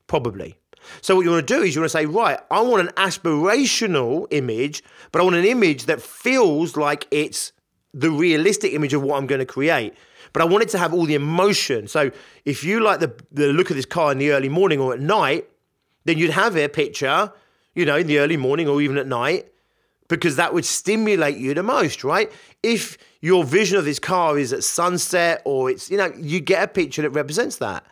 Probably. 0.08 0.58
So 1.02 1.16
what 1.16 1.26
you 1.26 1.32
want 1.32 1.48
to 1.48 1.56
do 1.56 1.64
is 1.64 1.76
you 1.76 1.82
want 1.82 1.92
to 1.92 1.98
say, 1.98 2.06
right, 2.06 2.40
I 2.50 2.62
want 2.62 2.88
an 2.88 2.94
aspirational 2.96 4.28
image, 4.32 4.84
but 5.12 5.22
I 5.22 5.24
want 5.24 5.36
an 5.36 5.46
image 5.46 5.86
that 5.86 6.02
feels 6.02 6.76
like 6.76 7.08
it's 7.12 7.52
the 7.94 8.12
realistic 8.12 8.74
image 8.74 8.94
of 8.94 9.02
what 9.02 9.18
I'm 9.18 9.28
going 9.28 9.40
to 9.40 9.46
create. 9.46 9.94
But 10.34 10.42
I 10.42 10.46
want 10.46 10.64
it 10.64 10.70
to 10.70 10.78
have 10.78 10.94
all 10.94 11.06
the 11.06 11.16
emotion. 11.16 11.88
So 11.88 12.12
if 12.46 12.64
you 12.64 12.80
like 12.82 13.00
the, 13.00 13.14
the 13.32 13.48
look 13.54 13.70
of 13.70 13.76
this 13.76 13.86
car 13.86 14.12
in 14.12 14.18
the 14.18 14.32
early 14.32 14.50
morning 14.50 14.80
or 14.80 14.94
at 14.94 15.00
night, 15.00 15.48
then 16.06 16.18
you'd 16.18 16.32
have 16.32 16.56
a 16.56 16.68
picture, 16.68 17.32
you 17.76 17.86
know, 17.86 17.96
in 17.96 18.08
the 18.08 18.20
early 18.20 18.38
morning 18.38 18.68
or 18.68 18.82
even 18.82 18.98
at 18.98 19.08
night, 19.08 19.52
because 20.10 20.36
that 20.36 20.54
would 20.54 20.66
stimulate 20.66 21.38
you 21.38 21.54
the 21.54 21.64
most, 21.64 22.04
right? 22.04 22.32
If 22.64 22.98
your 23.22 23.44
vision 23.44 23.78
of 23.78 23.86
this 23.86 24.00
car 24.00 24.38
is 24.38 24.54
at 24.54 24.64
sunset 24.64 25.42
or 25.44 25.70
it's, 25.70 25.90
you 25.90 25.98
know, 25.98 26.12
you 26.18 26.40
get 26.40 26.64
a 26.64 26.68
picture 26.68 27.02
that 27.02 27.10
represents 27.10 27.58
that. 27.58 27.84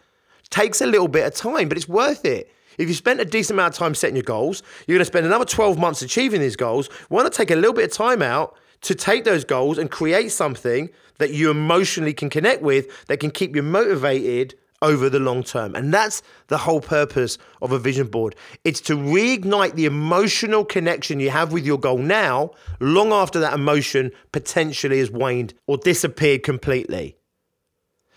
takes 0.49 0.81
a 0.81 0.85
little 0.85 1.07
bit 1.07 1.25
of 1.25 1.33
time, 1.33 1.67
but 1.67 1.77
it's 1.77 1.89
worth 1.89 2.23
it. 2.25 2.51
If 2.77 2.87
you 2.87 2.93
spent 2.93 3.19
a 3.19 3.25
decent 3.25 3.55
amount 3.55 3.73
of 3.73 3.77
time 3.77 3.95
setting 3.95 4.15
your 4.15 4.23
goals, 4.23 4.63
you're 4.87 4.95
going 4.95 5.01
to 5.01 5.05
spend 5.05 5.25
another 5.25 5.45
12 5.45 5.77
months 5.77 6.01
achieving 6.01 6.41
these 6.41 6.55
goals. 6.55 6.87
Why 7.09 7.23
not 7.23 7.33
take 7.33 7.51
a 7.51 7.55
little 7.55 7.73
bit 7.73 7.85
of 7.85 7.91
time 7.91 8.21
out 8.21 8.57
to 8.81 8.95
take 8.95 9.23
those 9.23 9.43
goals 9.43 9.77
and 9.77 9.89
create 9.89 10.31
something 10.31 10.89
that 11.17 11.33
you 11.33 11.49
emotionally 11.49 12.13
can 12.13 12.29
connect 12.29 12.61
with 12.61 13.05
that 13.07 13.19
can 13.19 13.31
keep 13.31 13.55
you 13.55 13.63
motivated 13.63 14.55
over 14.81 15.09
the 15.09 15.19
long 15.19 15.43
term. 15.43 15.75
And 15.75 15.93
that's 15.93 16.21
the 16.47 16.57
whole 16.57 16.81
purpose 16.81 17.37
of 17.61 17.71
a 17.71 17.79
vision 17.79 18.07
board. 18.07 18.35
It's 18.63 18.81
to 18.81 18.95
reignite 18.95 19.75
the 19.75 19.85
emotional 19.85 20.65
connection 20.65 21.19
you 21.19 21.29
have 21.31 21.51
with 21.51 21.65
your 21.65 21.79
goal 21.79 21.97
now, 21.97 22.51
long 22.79 23.11
after 23.11 23.39
that 23.39 23.53
emotion 23.53 24.11
potentially 24.31 24.99
has 24.99 25.09
waned 25.09 25.53
or 25.67 25.77
disappeared 25.77 26.43
completely. 26.43 27.17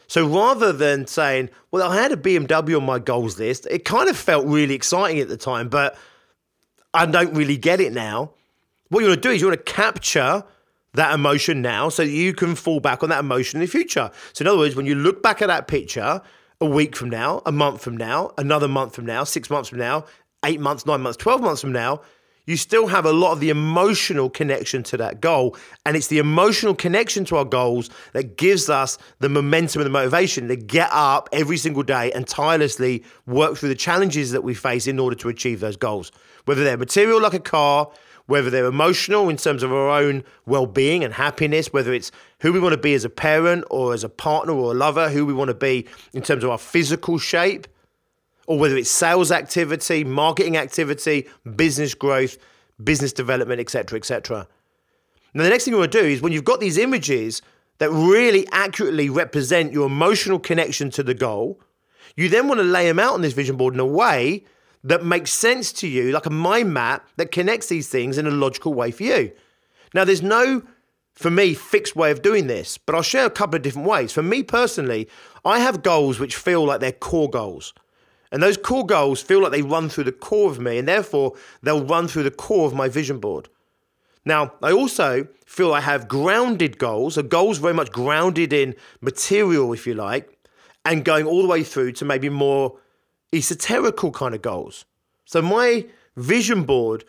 So 0.09 0.27
rather 0.27 0.73
than 0.73 1.07
saying, 1.07 1.51
well, 1.71 1.89
I 1.89 1.95
had 1.95 2.13
a 2.13 2.17
BMW 2.17 2.79
on 2.79 2.85
my 2.85 2.99
goals 2.99 3.39
list, 3.39 3.67
it 3.71 3.85
kind 3.85 4.09
of 4.09 4.17
felt 4.17 4.47
really 4.47 4.75
exciting 4.75 5.21
at 5.21 5.29
the 5.29 5.37
time, 5.37 5.69
but 5.69 5.97
I 6.95 7.07
don't 7.07 7.35
really 7.35 7.59
get 7.59 7.81
it 7.81 7.93
now. 7.93 8.31
What 8.89 9.01
you 9.01 9.09
want 9.09 9.23
to 9.23 9.29
do 9.29 9.35
is 9.35 9.41
you 9.43 9.49
want 9.49 9.65
to 9.65 9.73
capture 9.73 10.45
that 10.95 11.15
emotion 11.15 11.61
now 11.61 11.91
so 11.91 12.05
that 12.05 12.11
you 12.11 12.33
can 12.33 12.55
fall 12.55 12.81
back 12.81 13.03
on 13.03 13.11
that 13.11 13.21
emotion 13.21 13.61
in 13.61 13.67
the 13.67 13.71
future. 13.71 14.11
So, 14.33 14.43
in 14.43 14.49
other 14.49 14.59
words, 14.59 14.75
when 14.75 14.87
you 14.87 14.95
look 14.95 15.23
back 15.23 15.43
at 15.43 15.49
that 15.49 15.69
picture 15.69 16.23
a 16.61 16.67
week 16.67 16.97
from 16.97 17.11
now, 17.11 17.43
a 17.45 17.53
month 17.53 17.83
from 17.83 17.97
now, 17.97 18.33
another 18.39 18.67
month 18.67 18.95
from 18.95 19.05
now, 19.05 19.25
six 19.25 19.51
months 19.51 19.69
from 19.69 19.79
now, 19.79 20.07
eight 20.45 20.61
months, 20.61 20.87
nine 20.87 21.03
months, 21.03 21.19
12 21.19 21.43
months 21.43 21.61
from 21.61 21.73
now, 21.73 22.01
you 22.49 22.57
still 22.57 22.87
have 22.87 23.05
a 23.05 23.13
lot 23.13 23.33
of 23.33 23.41
the 23.41 23.51
emotional 23.51 24.31
connection 24.31 24.83
to 24.83 24.97
that 24.97 25.21
goal. 25.21 25.55
And 25.85 25.99
it's 25.99 26.07
the 26.07 26.17
emotional 26.17 26.75
connection 26.75 27.27
to 27.27 27.37
our 27.37 27.45
goals 27.45 27.91
that 28.15 28.39
gives 28.39 28.71
us 28.71 28.97
the 29.19 29.29
momentum 29.29 29.83
and 29.83 29.87
the 29.87 29.91
motivation 29.91 30.49
to 30.49 30.57
get 30.57 30.89
up 30.91 31.29
every 31.31 31.59
single 31.59 31.83
day 31.83 32.11
and 32.13 32.27
tirelessly 32.27 33.05
work 33.27 33.59
through 33.59 33.69
the 33.69 33.75
challenges 33.75 34.31
that 34.31 34.45
we 34.45 34.55
face 34.55 34.87
in 34.87 34.99
order 34.99 35.15
to 35.17 35.29
achieve 35.29 35.61
those 35.61 35.77
goals. 35.77 36.11
Whether 36.47 36.65
they're 36.65 36.79
material 36.79 37.21
like 37.21 37.35
a 37.35 37.39
car, 37.39 37.91
whether 38.25 38.49
they're 38.49 38.65
emotional 38.65 39.29
in 39.29 39.37
terms 39.37 39.63
of 39.63 39.71
our 39.71 39.91
own 39.91 40.25
well 40.47 40.65
being 40.65 41.05
and 41.05 41.13
happiness, 41.13 41.71
whether 41.71 41.93
it's 41.93 42.11
who 42.41 42.55
we 42.55 42.61
want 42.61 42.73
to 42.73 42.81
be 42.81 42.95
as 42.95 43.05
a 43.05 43.11
parent 43.11 43.67
or 43.69 43.93
as 43.93 44.05
a 44.05 44.09
partner 44.09 44.55
or 44.55 44.73
a 44.73 44.75
lover, 44.75 45.11
who 45.11 45.27
we 45.27 45.35
want 45.35 45.49
to 45.49 45.55
be 45.55 45.87
in 46.15 46.23
terms 46.23 46.43
of 46.45 46.49
our 46.49 46.57
physical 46.57 47.19
shape 47.19 47.69
or 48.49 48.59
whether 48.59 48.79
it's 48.79 48.91
sales 48.91 49.31
activity, 49.31 50.03
marketing 50.05 50.57
activity, 50.57 51.29
business 51.55 51.95
growth, 51.95 52.39
business 52.83 53.13
development, 53.13 53.61
etc., 53.61 53.99
etc. 53.99 54.49
Now, 55.35 55.43
the 55.43 55.51
next 55.51 55.65
thing 55.67 55.75
you 55.75 55.79
want 55.79 55.93
to 55.93 56.01
do 56.01 56.07
is 56.07 56.23
when 56.23 56.33
you've 56.33 56.45
got 56.45 56.59
these 56.59 56.79
images 56.79 57.43
that 57.77 57.91
really 57.91 58.49
accurately 58.51 59.11
represent 59.11 59.75
your 59.75 59.87
emotional 59.87 60.39
connection 60.39 60.89
to 60.93 61.03
the 61.03 61.13
goal, 61.13 61.61
you 62.17 62.31
then 62.31 62.49
want 62.49 62.59
to 62.59 62.65
lay 62.65 62.87
them 62.87 62.99
out 62.99 63.13
on 63.13 63.21
this 63.21 63.35
vision 63.35 63.57
board 63.57 63.75
in 63.75 63.81
a 63.81 63.87
way 63.87 64.45
that 64.83 65.05
makes 65.05 65.31
sense 65.31 65.71
to 65.75 65.87
you, 65.87 66.11
like 66.11 66.25
a 66.25 66.31
mind 66.31 66.73
map 66.73 67.07
that 67.17 67.31
connects 67.31 67.67
these 67.67 67.91
things 67.91 68.17
in 68.17 68.27
a 68.27 68.31
logical 68.31 68.73
way 68.73 68.91
for 68.91 69.03
you. 69.03 69.31
Now, 69.93 70.05
there's 70.05 70.23
no, 70.23 70.63
for 71.13 71.31
me, 71.31 71.53
fixed 71.53 71.95
way 71.95 72.11
of 72.11 72.23
doing 72.23 72.47
this, 72.47 72.79
but 72.79 72.95
I'll 72.95 73.03
share 73.03 73.27
a 73.27 73.31
couple 73.31 73.57
of 73.57 73.63
different 73.63 73.87
ways. 73.87 74.11
For 74.11 74.23
me 74.23 74.43
personally, 74.43 75.07
I 75.45 75.59
have 75.59 75.83
goals 75.83 76.19
which 76.19 76.35
feel 76.35 76.65
like 76.65 76.81
they're 76.81 76.93
core 76.93 77.29
goals. 77.29 77.75
And 78.31 78.43
those 78.43 78.57
core 78.57 78.85
goals 78.85 79.23
feel 79.23 79.41
like 79.43 79.53
they 79.53 79.63
run 79.63 79.89
through 79.89 80.05
the 80.05 80.13
core 80.13 80.51
of 80.51 80.61
me, 80.61 80.79
and 80.79 80.87
therefore 80.87 81.35
they'll 81.63 81.85
run 81.85 82.09
through 82.09 82.25
the 82.25 82.31
core 82.31 82.67
of 82.67 82.75
my 82.75 82.89
vision 82.89 83.19
board. 83.21 83.49
Now, 84.25 84.53
I 84.63 84.73
also 84.73 85.27
feel 85.47 85.73
I 85.73 85.81
have 85.81 86.09
grounded 86.09 86.79
goals, 86.79 87.15
so 87.15 87.23
goals 87.23 87.59
very 87.59 87.73
much 87.73 87.91
grounded 87.91 88.53
in 88.53 88.75
material, 89.01 89.73
if 89.73 89.87
you 89.87 89.95
like, 89.95 90.39
and 90.85 91.05
going 91.05 91.27
all 91.27 91.43
the 91.43 91.49
way 91.49 91.63
through 91.63 91.93
to 91.93 92.05
maybe 92.05 92.29
more 92.29 92.79
esoterical 93.33 94.13
kind 94.13 94.35
of 94.35 94.43
goals. 94.43 94.85
So 95.25 95.41
my 95.41 95.87
vision 96.17 96.65
board 96.65 97.05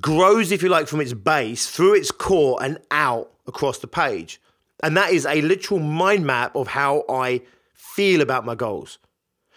grows, 0.00 0.52
if 0.52 0.62
you 0.62 0.68
like, 0.68 0.88
from 0.88 1.00
its 1.00 1.14
base 1.14 1.68
through 1.70 1.94
its 1.94 2.10
core 2.10 2.62
and 2.62 2.78
out 2.90 3.30
across 3.46 3.78
the 3.78 3.86
page. 3.86 4.40
And 4.82 4.96
that 4.96 5.12
is 5.12 5.24
a 5.26 5.40
literal 5.42 5.80
mind 5.80 6.26
map 6.26 6.56
of 6.56 6.68
how 6.68 7.04
I 7.08 7.42
feel 7.74 8.20
about 8.20 8.44
my 8.44 8.54
goals. 8.54 8.98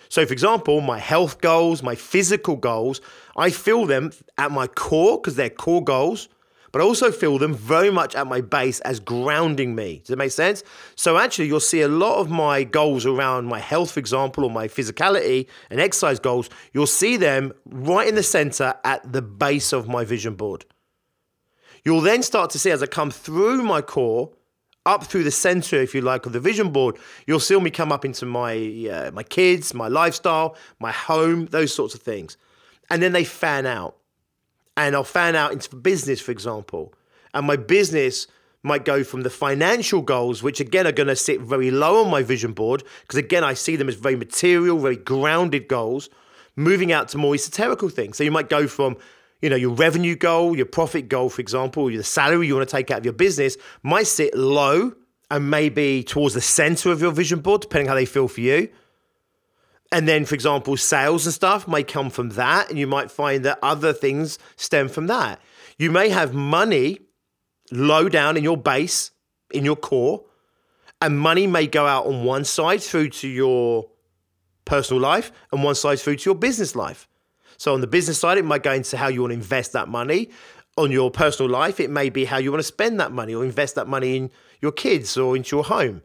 So, 0.10 0.26
for 0.26 0.34
example, 0.34 0.82
my 0.82 1.00
health 1.00 1.42
goals, 1.42 1.84
my 1.84 1.96
physical 1.96 2.56
goals, 2.56 3.02
I 3.38 3.50
feel 3.50 3.86
them 3.86 4.12
at 4.38 4.52
my 4.52 4.68
core 4.68 5.18
because 5.18 5.36
they're 5.36 5.50
core 5.50 5.84
goals, 5.84 6.30
but 6.72 6.82
I 6.82 6.86
also 6.86 7.12
feel 7.12 7.38
them 7.38 7.54
very 7.54 7.90
much 7.90 8.16
at 8.16 8.28
my 8.28 8.42
base 8.42 8.82
as 8.82 9.00
grounding 9.00 9.76
me. 9.76 10.00
Does 10.00 10.08
that 10.10 10.18
make 10.18 10.32
sense? 10.32 10.64
So, 10.96 11.18
actually, 11.18 11.48
you'll 11.48 11.60
see 11.60 11.82
a 11.82 11.88
lot 11.88 12.20
of 12.20 12.30
my 12.30 12.64
goals 12.64 13.06
around 13.06 13.46
my 13.46 13.60
health, 13.60 13.92
for 13.92 14.00
example, 14.00 14.44
or 14.44 14.52
my 14.52 14.68
physicality 14.68 15.48
and 15.70 15.80
exercise 15.80 16.20
goals, 16.20 16.50
you'll 16.74 16.88
see 16.88 17.18
them 17.18 17.54
right 17.66 18.08
in 18.08 18.16
the 18.16 18.24
center 18.24 18.76
at 18.84 19.12
the 19.12 19.22
base 19.22 19.74
of 19.74 19.88
my 19.88 20.04
vision 20.04 20.36
board. 20.36 20.66
You'll 21.84 22.02
then 22.02 22.24
start 22.24 22.50
to 22.52 22.60
see 22.60 22.72
as 22.72 22.82
I 22.82 22.88
come 22.88 23.12
through 23.12 23.62
my 23.62 23.82
core 23.82 24.32
up 24.86 25.04
through 25.06 25.24
the 25.24 25.32
center, 25.32 25.78
if 25.78 25.96
you 25.96 26.02
like, 26.02 26.26
of 26.26 26.34
the 26.34 26.40
vision 26.40 26.72
board, 26.72 26.98
you'll 27.26 27.40
see 27.40 27.60
me 27.60 27.72
come 27.72 27.92
up 27.92 28.06
into 28.06 28.26
my 28.26 28.56
uh, 28.92 29.12
my 29.12 29.24
kids, 29.24 29.74
my 29.74 29.88
lifestyle, 29.88 30.56
my 30.80 30.92
home, 30.92 31.48
those 31.48 31.74
sorts 31.74 31.96
of 31.96 32.02
things, 32.02 32.38
and 32.90 33.02
then 33.02 33.12
they 33.12 33.24
fan 33.24 33.66
out, 33.66 33.98
and 34.78 34.96
I'll 34.96 35.04
fan 35.04 35.36
out 35.36 35.52
into 35.54 35.76
business, 35.76 36.22
for 36.22 36.32
example, 36.32 36.94
and 37.34 37.48
my 37.48 37.56
business 37.56 38.28
might 38.62 38.84
go 38.84 39.04
from 39.04 39.22
the 39.22 39.30
financial 39.30 40.02
goals, 40.02 40.42
which 40.42 40.60
again 40.60 40.88
are 40.88 40.92
going 40.92 41.08
to 41.08 41.16
sit 41.16 41.40
very 41.40 41.70
low 41.70 42.04
on 42.04 42.10
my 42.10 42.24
vision 42.24 42.52
board, 42.52 42.84
because 43.02 43.20
again 43.20 43.44
I 43.44 43.54
see 43.54 43.76
them 43.76 43.88
as 43.88 43.96
very 43.96 44.16
material, 44.16 44.80
very 44.80 44.96
grounded 44.96 45.68
goals, 45.68 46.10
moving 46.56 46.92
out 46.92 47.08
to 47.10 47.18
more 47.18 47.36
esoterical 47.36 47.92
things. 47.92 48.18
So 48.18 48.24
you 48.24 48.32
might 48.32 48.50
go 48.50 48.68
from 48.68 48.98
you 49.42 49.50
know, 49.50 49.56
your 49.56 49.72
revenue 49.72 50.16
goal, 50.16 50.56
your 50.56 50.66
profit 50.66 51.10
goal, 51.10 51.30
for 51.30 51.42
example, 51.42 51.88
the 51.88 52.04
salary 52.04 52.48
you 52.48 52.56
want 52.56 52.68
to 52.68 52.76
take 52.76 52.90
out 52.92 53.00
of 53.00 53.06
your 53.06 53.14
business 53.14 53.58
might 53.84 54.08
sit 54.08 54.36
low 54.36 54.94
and 55.30 55.50
maybe 55.50 56.04
towards 56.04 56.34
the 56.34 56.42
center 56.42 56.92
of 56.92 57.02
your 57.02 57.12
vision 57.12 57.40
board, 57.40 57.62
depending 57.62 57.88
how 57.88 57.96
they 57.96 58.06
feel 58.06 58.28
for 58.28 58.42
you. 58.42 58.70
And 59.92 60.08
then, 60.08 60.26
for 60.26 60.36
example, 60.36 60.78
sales 60.78 61.26
and 61.26 61.34
stuff 61.34 61.68
may 61.68 61.84
come 61.84 62.10
from 62.10 62.30
that, 62.30 62.70
and 62.70 62.80
you 62.80 62.88
might 62.88 63.12
find 63.12 63.46
that 63.46 63.60
other 63.62 63.94
things 63.94 64.40
stem 64.56 64.90
from 64.90 65.08
that. 65.08 65.40
You 65.78 65.92
may 65.92 66.10
have 66.10 66.34
money 66.34 67.00
low 67.72 68.10
down 68.10 68.38
in 68.38 68.44
your 68.44 68.58
base, 68.58 69.12
in 69.52 69.64
your 69.64 69.76
core, 69.76 70.26
and 71.02 71.20
money 71.20 71.46
may 71.48 71.68
go 71.68 71.86
out 71.86 72.08
on 72.08 72.24
one 72.24 72.46
side 72.46 72.82
through 72.82 73.10
to 73.10 73.28
your 73.28 73.90
personal 74.66 75.02
life 75.02 75.32
and 75.52 75.64
one 75.64 75.76
side 75.76 76.00
through 76.00 76.16
to 76.18 76.30
your 76.30 76.36
business 76.36 76.76
life. 76.76 77.08
So 77.58 77.74
on 77.74 77.82
the 77.82 77.88
business 77.88 78.20
side, 78.20 78.38
it 78.38 78.46
might 78.46 78.64
go 78.64 78.74
into 78.74 78.98
how 78.98 79.08
you 79.08 79.22
want 79.22 79.32
to 79.32 79.36
invest 79.36 79.74
that 79.74 79.88
money. 79.88 80.30
On 80.78 80.92
your 80.92 81.10
personal 81.10 81.50
life, 81.50 81.80
it 81.80 81.90
may 81.90 82.10
be 82.10 82.26
how 82.26 82.38
you 82.38 82.52
want 82.52 82.60
to 82.60 82.68
spend 82.68 83.00
that 83.00 83.12
money 83.12 83.34
or 83.34 83.46
invest 83.46 83.76
that 83.76 83.88
money 83.88 84.18
in 84.18 84.32
your 84.62 84.74
kids 84.74 85.18
or 85.18 85.36
into 85.36 85.56
your 85.56 85.64
home. 85.64 86.02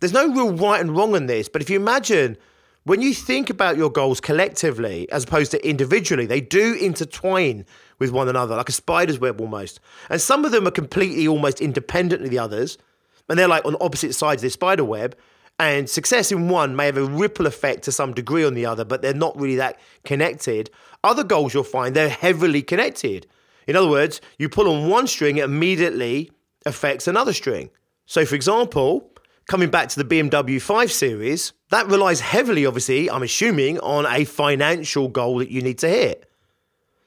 There's 0.00 0.12
no 0.12 0.28
real 0.28 0.52
right 0.52 0.80
and 0.80 0.94
wrong 0.94 1.16
in 1.16 1.26
this, 1.26 1.48
but 1.48 1.62
if 1.62 1.70
you 1.70 1.76
imagine 1.76 2.36
when 2.84 3.02
you 3.02 3.12
think 3.12 3.50
about 3.50 3.76
your 3.76 3.90
goals 3.90 4.20
collectively 4.20 5.10
as 5.10 5.24
opposed 5.24 5.50
to 5.50 5.68
individually, 5.68 6.26
they 6.26 6.40
do 6.40 6.74
intertwine 6.74 7.66
with 7.98 8.10
one 8.12 8.28
another 8.28 8.56
like 8.56 8.68
a 8.68 8.72
spider's 8.72 9.18
web 9.18 9.40
almost. 9.40 9.80
And 10.08 10.20
some 10.20 10.44
of 10.44 10.52
them 10.52 10.66
are 10.66 10.70
completely 10.70 11.26
almost 11.28 11.60
independent 11.60 12.22
of 12.22 12.30
the 12.30 12.38
others, 12.38 12.78
and 13.28 13.38
they're 13.38 13.48
like 13.48 13.64
on 13.64 13.76
opposite 13.80 14.14
sides 14.14 14.42
of 14.42 14.46
the 14.46 14.50
spider 14.50 14.84
web. 14.84 15.16
And 15.58 15.90
success 15.90 16.30
in 16.30 16.48
one 16.48 16.76
may 16.76 16.86
have 16.86 16.96
a 16.96 17.04
ripple 17.04 17.46
effect 17.46 17.82
to 17.84 17.92
some 17.92 18.14
degree 18.14 18.44
on 18.44 18.54
the 18.54 18.64
other, 18.64 18.84
but 18.84 19.02
they're 19.02 19.12
not 19.12 19.38
really 19.38 19.56
that 19.56 19.80
connected. 20.04 20.70
Other 21.02 21.24
goals 21.24 21.52
you'll 21.52 21.64
find 21.64 21.96
they're 21.96 22.08
heavily 22.08 22.62
connected. 22.62 23.26
In 23.66 23.74
other 23.74 23.88
words, 23.88 24.20
you 24.38 24.48
pull 24.48 24.68
on 24.68 24.88
one 24.88 25.06
string, 25.06 25.38
it 25.38 25.44
immediately 25.44 26.30
affects 26.64 27.08
another 27.08 27.32
string. 27.32 27.70
So, 28.06 28.24
for 28.24 28.36
example, 28.36 29.10
coming 29.46 29.68
back 29.68 29.88
to 29.90 30.02
the 30.02 30.04
BMW 30.04 30.62
5 30.62 30.92
Series, 30.92 31.52
that 31.70 31.86
relies 31.88 32.20
heavily, 32.20 32.64
obviously, 32.64 33.10
I'm 33.10 33.22
assuming, 33.22 33.78
on 33.80 34.06
a 34.06 34.24
financial 34.24 35.08
goal 35.08 35.38
that 35.38 35.50
you 35.50 35.60
need 35.60 35.78
to 35.78 35.88
hit. 35.88 36.30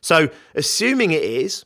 So, 0.01 0.29
assuming 0.55 1.11
it 1.11 1.23
is, 1.23 1.65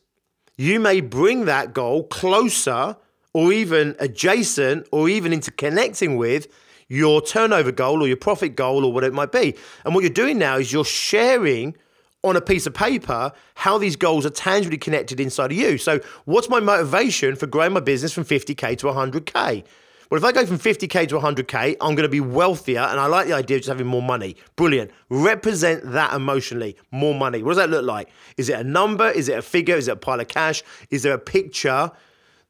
you 0.58 0.80
may 0.80 1.01
bring 1.01 1.46
that 1.46 1.74
goal 1.74 2.04
closer 2.04 2.96
or 3.34 3.51
even 3.51 3.96
adjacent 4.00 4.88
or 4.92 5.10
even 5.10 5.32
interconnecting 5.34 6.18
with 6.18 6.48
your 6.88 7.22
turnover 7.22 7.72
goal 7.72 8.04
or 8.04 8.08
your 8.08 8.18
profit 8.18 8.56
goal 8.56 8.86
or 8.86 8.94
whatever 8.94 9.13
it 9.13 9.15
might 9.15 9.32
be. 9.32 9.56
And 9.84 9.96
what 9.96 10.01
you're 10.01 10.10
doing 10.10 10.38
now 10.38 10.58
is 10.58 10.72
you're 10.72 10.86
sharing 10.86 11.75
on 12.24 12.36
a 12.36 12.42
piece 12.42 12.65
of 12.65 12.74
paper 12.74 13.32
how 13.54 13.77
these 13.77 13.96
goals 13.96 14.25
are 14.25 14.32
tangibly 14.32 14.77
connected 14.77 15.20
inside 15.20 15.51
of 15.51 15.58
you. 15.58 15.77
So, 15.77 16.00
what's 16.25 16.50
my 16.50 16.60
motivation 16.60 17.36
for 17.36 17.48
growing 17.48 17.74
my 17.74 17.80
business 17.80 18.13
from 18.13 18.25
50K 18.25 18.77
to 18.80 18.88
100K? 18.88 19.63
Well, 20.10 20.20
if 20.20 20.24
I 20.24 20.32
go 20.32 20.46
from 20.46 20.60
50K 20.60 21.08
to 21.10 21.15
100K, 21.15 21.77
I'm 21.82 21.96
going 21.96 22.04
to 22.04 22.10
be 22.10 22.20
wealthier 22.20 22.82
and 22.82 23.00
I 23.00 23.08
like 23.08 23.27
the 23.27 23.34
idea 23.34 23.58
of 23.58 23.62
just 23.62 23.70
having 23.70 23.88
more 23.88 24.04
money. 24.04 24.36
Brilliant. 24.56 24.92
Represent 25.10 25.92
that 25.94 26.13
emotionally. 26.13 26.77
More 26.92 27.15
money. 27.15 27.42
What 27.42 27.51
does 27.51 27.58
that 27.58 27.72
look 27.72 27.86
like? 27.86 28.10
Is 28.38 28.50
it 28.50 28.60
a 28.60 28.63
number? 28.63 29.10
Is 29.10 29.30
it 29.30 29.38
a 29.38 29.42
figure? 29.42 29.75
Is 29.75 29.88
it 29.88 29.94
a 29.94 29.96
pile 29.96 30.20
of 30.20 30.27
cash? 30.27 30.62
Is 30.92 31.01
there 31.01 31.13
a 31.13 31.20
picture? 31.20 31.92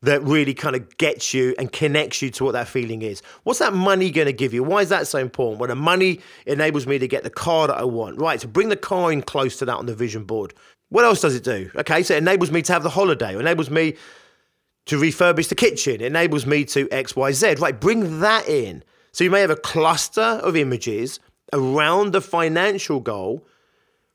That 0.05 0.23
really 0.23 0.53
kind 0.53 0.75
of 0.75 0.97
gets 0.97 1.33
you 1.33 1.55
and 1.57 1.71
connects 1.71 2.21
you 2.21 2.29
to 2.31 2.43
what 2.43 2.51
that 2.51 2.67
feeling 2.67 3.01
is. 3.01 3.21
What's 3.43 3.59
that 3.59 3.73
money 3.73 4.11
going 4.11 4.27
to 4.27 4.33
give 4.33 4.53
you? 4.53 4.63
Why 4.63 4.81
is 4.81 4.89
that 4.89 5.07
so 5.07 5.19
important? 5.19 5.59
Well, 5.59 5.67
the 5.67 5.75
money 5.75 6.21
enables 6.45 6.85
me 6.85 6.99
to 6.99 7.07
get 7.07 7.23
the 7.23 7.29
car 7.29 7.67
that 7.67 7.77
I 7.77 7.83
want. 7.83 8.19
Right, 8.19 8.39
so 8.39 8.47
bring 8.47 8.69
the 8.69 8.75
car 8.75 9.11
in 9.11 9.21
close 9.21 9.57
to 9.57 9.65
that 9.65 9.75
on 9.75 9.85
the 9.85 9.95
vision 9.95 10.23
board. 10.23 10.53
What 10.89 11.05
else 11.05 11.21
does 11.21 11.35
it 11.35 11.43
do? 11.43 11.71
Okay, 11.75 12.03
so 12.03 12.13
it 12.13 12.17
enables 12.17 12.51
me 12.51 12.61
to 12.63 12.73
have 12.73 12.83
the 12.83 12.89
holiday. 12.89 13.35
It 13.35 13.39
enables 13.39 13.69
me 13.69 13.95
to 14.85 14.99
refurbish 14.99 15.49
the 15.49 15.55
kitchen. 15.55 15.95
It 15.95 16.03
enables 16.03 16.45
me 16.45 16.65
to 16.65 16.87
X, 16.91 17.15
Y, 17.15 17.31
Z. 17.31 17.55
Right, 17.55 17.79
bring 17.79 18.19
that 18.19 18.47
in. 18.47 18.83
So 19.11 19.23
you 19.23 19.31
may 19.31 19.41
have 19.41 19.49
a 19.49 19.55
cluster 19.55 20.21
of 20.21 20.55
images 20.55 21.19
around 21.53 22.11
the 22.11 22.21
financial 22.21 22.99
goal 22.99 23.45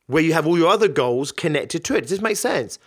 where 0.07 0.23
you 0.23 0.33
have 0.33 0.47
all 0.47 0.59
your 0.59 0.71
other 0.71 0.89
goals 0.89 1.33
connected 1.33 1.85
to 1.85 1.97
it. 1.97 2.03
Does 2.03 2.11
this 2.11 2.21
make 2.21 2.37
sense? 2.37 2.79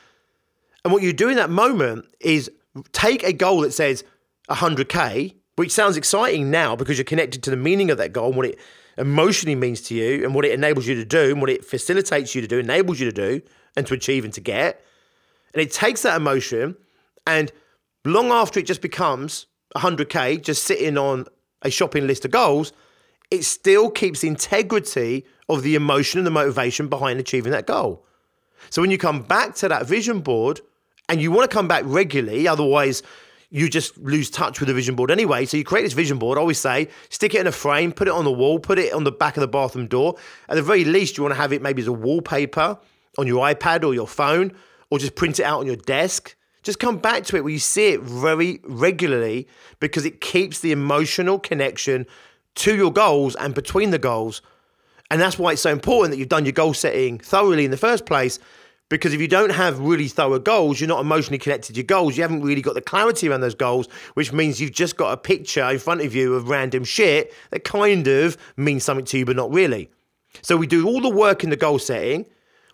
And 0.83 0.93
what 0.93 1.01
you 1.01 1.13
do 1.13 1.29
in 1.29 1.37
that 1.37 1.49
moment 1.49 2.05
is 2.19 2.51
take 2.91 3.23
a 3.23 3.33
goal 3.33 3.61
that 3.61 3.73
says 3.73 4.03
100K, 4.49 5.35
which 5.55 5.71
sounds 5.71 5.97
exciting 5.97 6.49
now 6.49 6.75
because 6.75 6.97
you're 6.97 7.05
connected 7.05 7.43
to 7.43 7.49
the 7.49 7.57
meaning 7.57 7.91
of 7.91 7.97
that 7.97 8.13
goal 8.13 8.27
and 8.27 8.37
what 8.37 8.45
it 8.47 8.59
emotionally 8.97 9.55
means 9.55 9.81
to 9.81 9.95
you 9.95 10.23
and 10.23 10.35
what 10.35 10.45
it 10.45 10.51
enables 10.51 10.87
you 10.87 10.95
to 10.95 11.05
do 11.05 11.31
and 11.31 11.41
what 11.41 11.49
it 11.49 11.65
facilitates 11.65 12.35
you 12.35 12.41
to 12.41 12.47
do, 12.47 12.59
enables 12.59 12.99
you 12.99 13.09
to 13.09 13.11
do 13.11 13.41
and 13.75 13.87
to 13.87 13.93
achieve 13.93 14.23
and 14.23 14.33
to 14.33 14.41
get. 14.41 14.83
And 15.53 15.61
it 15.61 15.71
takes 15.71 16.01
that 16.03 16.17
emotion 16.17 16.75
and 17.25 17.51
long 18.05 18.31
after 18.31 18.59
it 18.59 18.65
just 18.65 18.81
becomes 18.81 19.45
100K, 19.75 20.41
just 20.41 20.63
sitting 20.63 20.97
on 20.97 21.25
a 21.61 21.69
shopping 21.69 22.07
list 22.07 22.25
of 22.25 22.31
goals, 22.31 22.73
it 23.31 23.43
still 23.43 23.89
keeps 23.89 24.21
the 24.21 24.27
integrity 24.27 25.25
of 25.49 25.63
the 25.63 25.75
emotion 25.75 26.19
and 26.19 26.27
the 26.27 26.31
motivation 26.31 26.87
behind 26.87 27.19
achieving 27.19 27.51
that 27.51 27.65
goal. 27.65 28.05
So 28.69 28.81
when 28.81 28.91
you 28.91 28.97
come 28.97 29.21
back 29.21 29.55
to 29.55 29.67
that 29.69 29.87
vision 29.87 30.19
board 30.19 30.61
and 31.09 31.21
you 31.21 31.31
want 31.31 31.49
to 31.49 31.53
come 31.53 31.67
back 31.67 31.83
regularly, 31.85 32.47
otherwise 32.47 33.03
you 33.49 33.69
just 33.69 33.95
lose 33.99 34.31
touch 34.31 34.59
with 34.59 34.67
the 34.67 34.73
vision 34.73 34.95
board 34.95 35.11
anyway. 35.11 35.45
So 35.45 35.57
you 35.57 35.63
create 35.63 35.83
this 35.83 35.93
vision 35.93 36.17
board, 36.17 36.39
I 36.39 36.41
always 36.41 36.57
say, 36.57 36.87
stick 37.09 37.35
it 37.35 37.41
in 37.41 37.45
a 37.45 37.51
frame, 37.51 37.91
put 37.91 38.07
it 38.07 38.13
on 38.13 38.25
the 38.25 38.31
wall, 38.31 38.57
put 38.57 38.79
it 38.79 38.91
on 38.93 39.03
the 39.03 39.11
back 39.11 39.37
of 39.37 39.41
the 39.41 39.47
bathroom 39.47 39.85
door. 39.85 40.15
At 40.49 40.55
the 40.55 40.63
very 40.63 40.83
least, 40.83 41.17
you 41.17 41.23
want 41.23 41.35
to 41.35 41.39
have 41.39 41.53
it 41.53 41.61
maybe 41.61 41.81
as 41.81 41.87
a 41.87 41.93
wallpaper 41.93 42.79
on 43.19 43.27
your 43.27 43.45
iPad 43.45 43.83
or 43.83 43.93
your 43.93 44.07
phone, 44.07 44.53
or 44.89 44.97
just 44.97 45.13
print 45.13 45.39
it 45.39 45.43
out 45.43 45.59
on 45.59 45.67
your 45.67 45.75
desk. 45.75 46.35
Just 46.63 46.79
come 46.79 46.97
back 46.97 47.25
to 47.25 47.35
it 47.35 47.43
where 47.43 47.53
you 47.53 47.59
see 47.59 47.89
it 47.89 48.01
very 48.01 48.59
regularly 48.63 49.47
because 49.79 50.05
it 50.05 50.19
keeps 50.19 50.61
the 50.61 50.71
emotional 50.71 51.37
connection 51.37 52.07
to 52.55 52.75
your 52.75 52.91
goals 52.91 53.35
and 53.35 53.53
between 53.53 53.91
the 53.91 53.99
goals. 53.99 54.41
And 55.11 55.21
that's 55.21 55.37
why 55.37 55.51
it's 55.51 55.61
so 55.61 55.71
important 55.71 56.11
that 56.11 56.17
you've 56.17 56.29
done 56.29 56.45
your 56.45 56.53
goal 56.53 56.73
setting 56.73 57.19
thoroughly 57.19 57.65
in 57.65 57.71
the 57.71 57.77
first 57.77 58.07
place. 58.07 58.39
Because 58.89 59.13
if 59.13 59.21
you 59.21 59.27
don't 59.27 59.51
have 59.51 59.79
really 59.79 60.07
thorough 60.07 60.39
goals, 60.39 60.79
you're 60.79 60.87
not 60.87 61.01
emotionally 61.01 61.39
connected 61.39 61.73
to 61.73 61.77
your 61.79 61.85
goals. 61.85 62.15
You 62.15 62.23
haven't 62.23 62.41
really 62.41 62.61
got 62.61 62.75
the 62.75 62.81
clarity 62.81 63.27
around 63.27 63.41
those 63.41 63.55
goals, 63.55 63.87
which 64.13 64.31
means 64.31 64.61
you've 64.61 64.73
just 64.73 64.97
got 64.97 65.13
a 65.13 65.17
picture 65.17 65.63
in 65.69 65.79
front 65.79 66.01
of 66.01 66.13
you 66.13 66.35
of 66.35 66.49
random 66.49 66.83
shit 66.83 67.33
that 67.49 67.63
kind 67.63 68.07
of 68.07 68.37
means 68.55 68.83
something 68.83 69.05
to 69.05 69.17
you, 69.17 69.25
but 69.25 69.35
not 69.35 69.51
really. 69.51 69.89
So 70.41 70.57
we 70.57 70.67
do 70.67 70.87
all 70.87 71.01
the 71.01 71.09
work 71.09 71.43
in 71.43 71.49
the 71.49 71.55
goal 71.55 71.79
setting. 71.79 72.25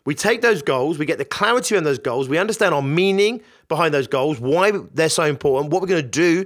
We 0.05 0.15
take 0.15 0.41
those 0.41 0.61
goals, 0.61 0.97
we 0.97 1.05
get 1.05 1.19
the 1.19 1.25
clarity 1.25 1.77
on 1.77 1.83
those 1.83 1.99
goals, 1.99 2.27
we 2.27 2.37
understand 2.37 2.73
our 2.73 2.81
meaning 2.81 3.41
behind 3.67 3.93
those 3.93 4.07
goals, 4.07 4.39
why 4.39 4.71
they're 4.71 5.09
so 5.09 5.23
important, 5.23 5.71
what 5.71 5.81
we're 5.81 5.87
going 5.87 6.01
to 6.01 6.09
do 6.09 6.45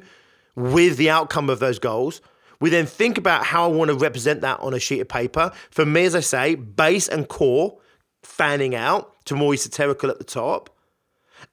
with 0.55 0.97
the 0.97 1.09
outcome 1.09 1.49
of 1.49 1.59
those 1.59 1.79
goals. 1.79 2.19
We 2.59 2.69
then 2.69 2.85
think 2.85 3.17
about 3.17 3.45
how 3.45 3.65
I 3.65 3.67
want 3.67 3.89
to 3.89 3.95
represent 3.95 4.41
that 4.41 4.59
on 4.59 4.73
a 4.73 4.79
sheet 4.79 4.99
of 4.99 5.07
paper. 5.07 5.51
For 5.71 5.85
me, 5.85 6.03
as 6.05 6.15
I 6.15 6.19
say, 6.21 6.55
base 6.55 7.07
and 7.07 7.27
core 7.27 7.77
fanning 8.23 8.75
out 8.75 9.13
to 9.25 9.35
more 9.35 9.53
esoterical 9.53 10.09
at 10.09 10.17
the 10.17 10.23
top. 10.23 10.69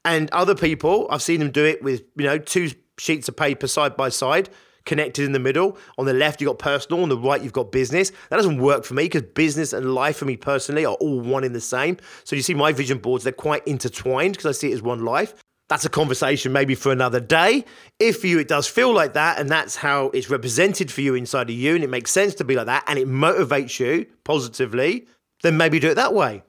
And 0.04 0.30
other 0.30 0.54
people, 0.54 1.06
I've 1.10 1.22
seen 1.22 1.40
them 1.40 1.50
do 1.50 1.64
it 1.64 1.82
with, 1.82 2.02
you 2.16 2.24
know, 2.24 2.38
two 2.38 2.70
sheets 2.98 3.28
of 3.28 3.36
paper 3.36 3.66
side 3.66 3.96
by 3.96 4.08
side, 4.08 4.48
connected 4.86 5.24
in 5.24 5.32
the 5.32 5.38
middle. 5.38 5.76
On 5.98 6.06
the 6.06 6.14
left, 6.14 6.40
you've 6.40 6.48
got 6.48 6.58
personal, 6.58 7.02
on 7.02 7.08
the 7.08 7.18
right, 7.18 7.42
you've 7.42 7.52
got 7.52 7.72
business. 7.72 8.10
That 8.30 8.36
doesn't 8.36 8.58
work 8.58 8.84
for 8.84 8.94
me 8.94 9.04
because 9.04 9.22
business 9.22 9.72
and 9.72 9.94
life 9.94 10.16
for 10.16 10.24
me 10.24 10.36
personally 10.36 10.84
are 10.84 10.94
all 10.94 11.20
one 11.20 11.44
in 11.44 11.52
the 11.52 11.60
same. 11.60 11.98
So 12.24 12.36
you 12.36 12.42
see 12.42 12.54
my 12.54 12.72
vision 12.72 12.98
boards, 12.98 13.24
they're 13.24 13.32
quite 13.32 13.66
intertwined 13.66 14.34
because 14.34 14.46
I 14.46 14.52
see 14.52 14.70
it 14.70 14.74
as 14.74 14.82
one 14.82 15.04
life. 15.04 15.34
That's 15.68 15.84
a 15.84 15.88
conversation 15.88 16.52
maybe 16.52 16.74
for 16.74 16.90
another 16.90 17.20
day. 17.20 17.64
If 18.00 18.22
for 18.22 18.26
you 18.26 18.40
it 18.40 18.48
does 18.48 18.66
feel 18.66 18.92
like 18.92 19.12
that, 19.12 19.38
and 19.38 19.48
that's 19.48 19.76
how 19.76 20.06
it's 20.10 20.28
represented 20.28 20.90
for 20.90 21.00
you 21.00 21.14
inside 21.14 21.48
of 21.48 21.54
you, 21.54 21.76
and 21.76 21.84
it 21.84 21.90
makes 21.90 22.10
sense 22.10 22.34
to 22.36 22.44
be 22.44 22.56
like 22.56 22.66
that, 22.66 22.82
and 22.88 22.98
it 22.98 23.06
motivates 23.06 23.78
you 23.78 24.06
positively, 24.24 25.06
then 25.42 25.56
maybe 25.56 25.78
do 25.78 25.88
it 25.88 25.94
that 25.94 26.12
way. 26.12 26.42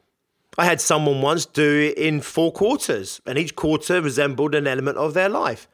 I 0.58 0.66
had 0.66 0.82
someone 0.82 1.22
once 1.22 1.46
do 1.46 1.92
it 1.92 1.98
in 1.98 2.22
four 2.22 2.52
quarters, 2.52 3.22
and 3.26 3.38
each 3.38 3.56
quarter 3.56 4.02
resembled 4.02 4.54
an 4.54 4.68
element 4.68 4.98
of 4.98 5.14
their 5.14 5.30
life. 5.30 5.68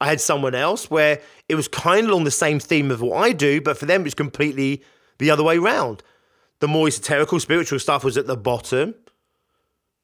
I 0.00 0.06
had 0.08 0.20
someone 0.20 0.54
else 0.54 0.90
where 0.90 1.20
it 1.48 1.54
was 1.54 1.68
kind 1.68 2.04
of 2.04 2.10
along 2.10 2.24
the 2.24 2.30
same 2.30 2.60
theme 2.60 2.90
of 2.90 3.00
what 3.00 3.16
I 3.16 3.32
do, 3.32 3.60
but 3.60 3.78
for 3.78 3.86
them 3.86 4.04
it's 4.04 4.14
completely 4.14 4.82
the 5.18 5.30
other 5.30 5.42
way 5.42 5.58
round. 5.58 6.02
The 6.60 6.68
more 6.68 6.86
esoterical, 6.86 7.40
spiritual 7.40 7.78
stuff 7.78 8.04
was 8.04 8.16
at 8.16 8.26
the 8.26 8.36
bottom, 8.36 8.94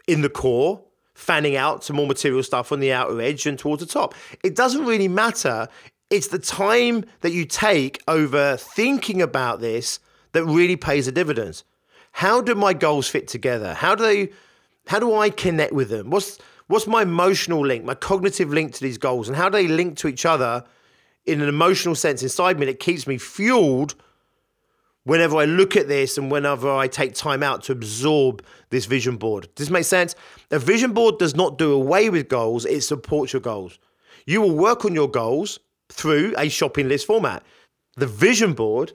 in 0.09 0.23
the 0.23 0.29
core, 0.29 0.83
fanning 1.15 1.57
out 1.57 1.83
to 1.83 1.93
more 1.93 2.07
material 2.07 2.43
stuff 2.43 2.73
on 2.73 2.81
the 2.81 2.93
outer 2.93 3.21
edge 3.21 3.47
and 3.47 3.59
towards 3.59 3.85
the 3.85 3.89
top. 3.89 4.15
It 4.43 4.57
doesn't 4.57 4.85
really 4.85 5.09
matter. 5.09 5.69
It's 6.11 6.29
the 6.29 6.39
time 6.39 7.05
that 7.21 7.33
you 7.33 7.45
take 7.45 8.03
over 8.09 8.57
thinking 8.57 9.23
about 9.23 9.61
this 9.61 10.01
that 10.33 10.45
really 10.45 10.77
pays 10.77 11.07
the 11.07 11.13
dividends. 11.13 11.65
How 12.13 12.41
do 12.41 12.55
my 12.55 12.73
goals 12.73 13.09
fit 13.09 13.29
together? 13.29 13.75
How 13.75 13.95
do 13.95 14.05
they 14.05 14.31
how 14.87 14.99
do 14.99 15.15
I 15.15 15.31
connect 15.31 15.73
with 15.73 15.89
them? 15.91 16.11
What's 16.11 16.39
what's 16.69 16.87
my 16.87 17.03
emotional 17.03 17.67
link, 17.67 17.85
my 17.85 17.95
cognitive 17.95 18.51
link 18.51 18.73
to 18.75 18.81
these 18.81 18.99
goals 18.99 19.29
and 19.29 19.37
how 19.37 19.49
do 19.49 19.59
they 19.59 19.69
link 19.69 19.97
to 19.99 20.09
each 20.09 20.25
other 20.25 20.65
in 21.27 21.41
an 21.41 21.49
emotional 21.49 21.95
sense 21.95 22.23
inside 22.23 22.59
me 22.59 22.67
that 22.67 22.81
keeps 22.81 23.07
me 23.07 23.19
fueled 23.19 23.95
whenever 25.05 25.37
I 25.37 25.45
look 25.45 25.77
at 25.77 25.89
this 25.89 26.17
and 26.17 26.31
whenever 26.31 26.71
I 26.71 26.87
take 26.87 27.15
time 27.15 27.43
out 27.43 27.63
to 27.65 27.73
absorb 27.73 28.45
this 28.71 28.87
vision 28.87 29.17
board. 29.17 29.49
Does 29.55 29.67
this 29.67 29.73
make 29.73 29.85
sense? 29.85 30.15
A 30.51 30.59
vision 30.59 30.93
board 30.93 31.19
does 31.19 31.35
not 31.35 31.59
do 31.59 31.73
away 31.73 32.11
with 32.11 32.29
goals, 32.29 32.65
it 32.65 32.83
supports 32.83 33.33
your 33.33 33.43
goals. 33.43 33.79
You 34.27 34.41
will 34.41 34.55
work 34.55 34.85
on 34.85 34.95
your 34.95 35.11
goals 35.11 35.59
through 35.89 36.35
a 36.39 36.49
shopping 36.49 36.89
list 36.89 37.07
format. 37.07 37.43
The 37.97 38.07
vision 38.07 38.53
board 38.53 38.93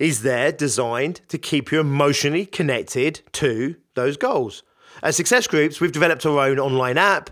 is 0.00 0.22
there 0.22 0.50
designed 0.50 1.20
to 1.28 1.38
keep 1.38 1.70
you 1.70 1.78
emotionally 1.78 2.46
connected 2.46 3.20
to 3.32 3.76
those 3.94 4.16
goals. 4.16 4.62
At 5.02 5.14
Success 5.14 5.46
Groups, 5.46 5.80
we've 5.80 5.92
developed 5.92 6.24
our 6.24 6.40
own 6.40 6.58
online 6.58 6.96
app 6.96 7.30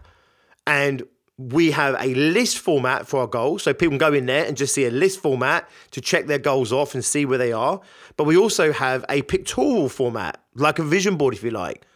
and 0.66 1.02
we 1.38 1.70
have 1.70 1.96
a 1.98 2.14
list 2.14 2.58
format 2.58 3.08
for 3.08 3.20
our 3.20 3.26
goals. 3.26 3.62
So 3.62 3.72
people 3.72 3.92
can 3.92 3.98
go 3.98 4.12
in 4.12 4.26
there 4.26 4.44
and 4.44 4.56
just 4.56 4.74
see 4.74 4.84
a 4.84 4.90
list 4.90 5.20
format 5.20 5.68
to 5.92 6.02
check 6.02 6.26
their 6.26 6.38
goals 6.38 6.70
off 6.70 6.94
and 6.94 7.02
see 7.02 7.24
where 7.24 7.38
they 7.38 7.52
are. 7.52 7.80
But 8.18 8.24
we 8.24 8.36
also 8.36 8.72
have 8.72 9.04
a 9.08 9.22
pictorial 9.22 9.88
format, 9.88 10.42
like 10.54 10.78
a 10.78 10.84
vision 10.84 11.16
board, 11.16 11.34
if 11.34 11.42
you 11.42 11.50
like. 11.50 11.86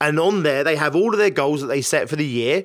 And 0.00 0.18
on 0.18 0.42
there, 0.42 0.64
they 0.64 0.76
have 0.76 0.96
all 0.96 1.12
of 1.12 1.18
their 1.18 1.30
goals 1.30 1.60
that 1.60 1.68
they 1.68 1.82
set 1.82 2.08
for 2.08 2.16
the 2.16 2.26
year 2.26 2.64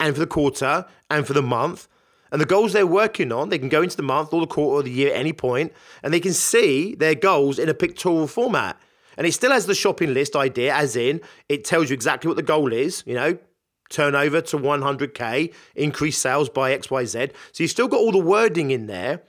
and 0.00 0.14
for 0.14 0.20
the 0.20 0.26
quarter 0.26 0.86
and 1.10 1.26
for 1.26 1.34
the 1.34 1.42
month. 1.42 1.88
And 2.36 2.40
the 2.42 2.46
goals 2.46 2.74
they're 2.74 2.86
working 2.86 3.32
on, 3.32 3.48
they 3.48 3.58
can 3.58 3.70
go 3.70 3.80
into 3.80 3.96
the 3.96 4.02
month 4.02 4.34
or 4.34 4.42
the 4.42 4.46
quarter 4.46 4.80
or 4.80 4.82
the 4.82 4.90
year 4.90 5.08
at 5.08 5.16
any 5.16 5.32
point 5.32 5.72
and 6.02 6.12
they 6.12 6.20
can 6.20 6.34
see 6.34 6.94
their 6.94 7.14
goals 7.14 7.58
in 7.58 7.70
a 7.70 7.72
pictorial 7.72 8.26
format. 8.26 8.78
And 9.16 9.26
it 9.26 9.32
still 9.32 9.52
has 9.52 9.64
the 9.64 9.74
shopping 9.74 10.12
list 10.12 10.36
idea, 10.36 10.74
as 10.74 10.96
in 10.96 11.22
it 11.48 11.64
tells 11.64 11.88
you 11.88 11.94
exactly 11.94 12.28
what 12.28 12.36
the 12.36 12.42
goal 12.42 12.74
is, 12.74 13.02
you 13.06 13.14
know, 13.14 13.38
turnover 13.88 14.42
to 14.42 14.58
100k, 14.58 15.54
increase 15.76 16.18
sales 16.18 16.50
by 16.50 16.76
XYZ. 16.76 17.32
So 17.52 17.62
you've 17.62 17.70
still 17.70 17.88
got 17.88 18.00
all 18.00 18.12
the 18.12 18.18
wording 18.18 18.70
in 18.70 18.86
there, 18.86 19.22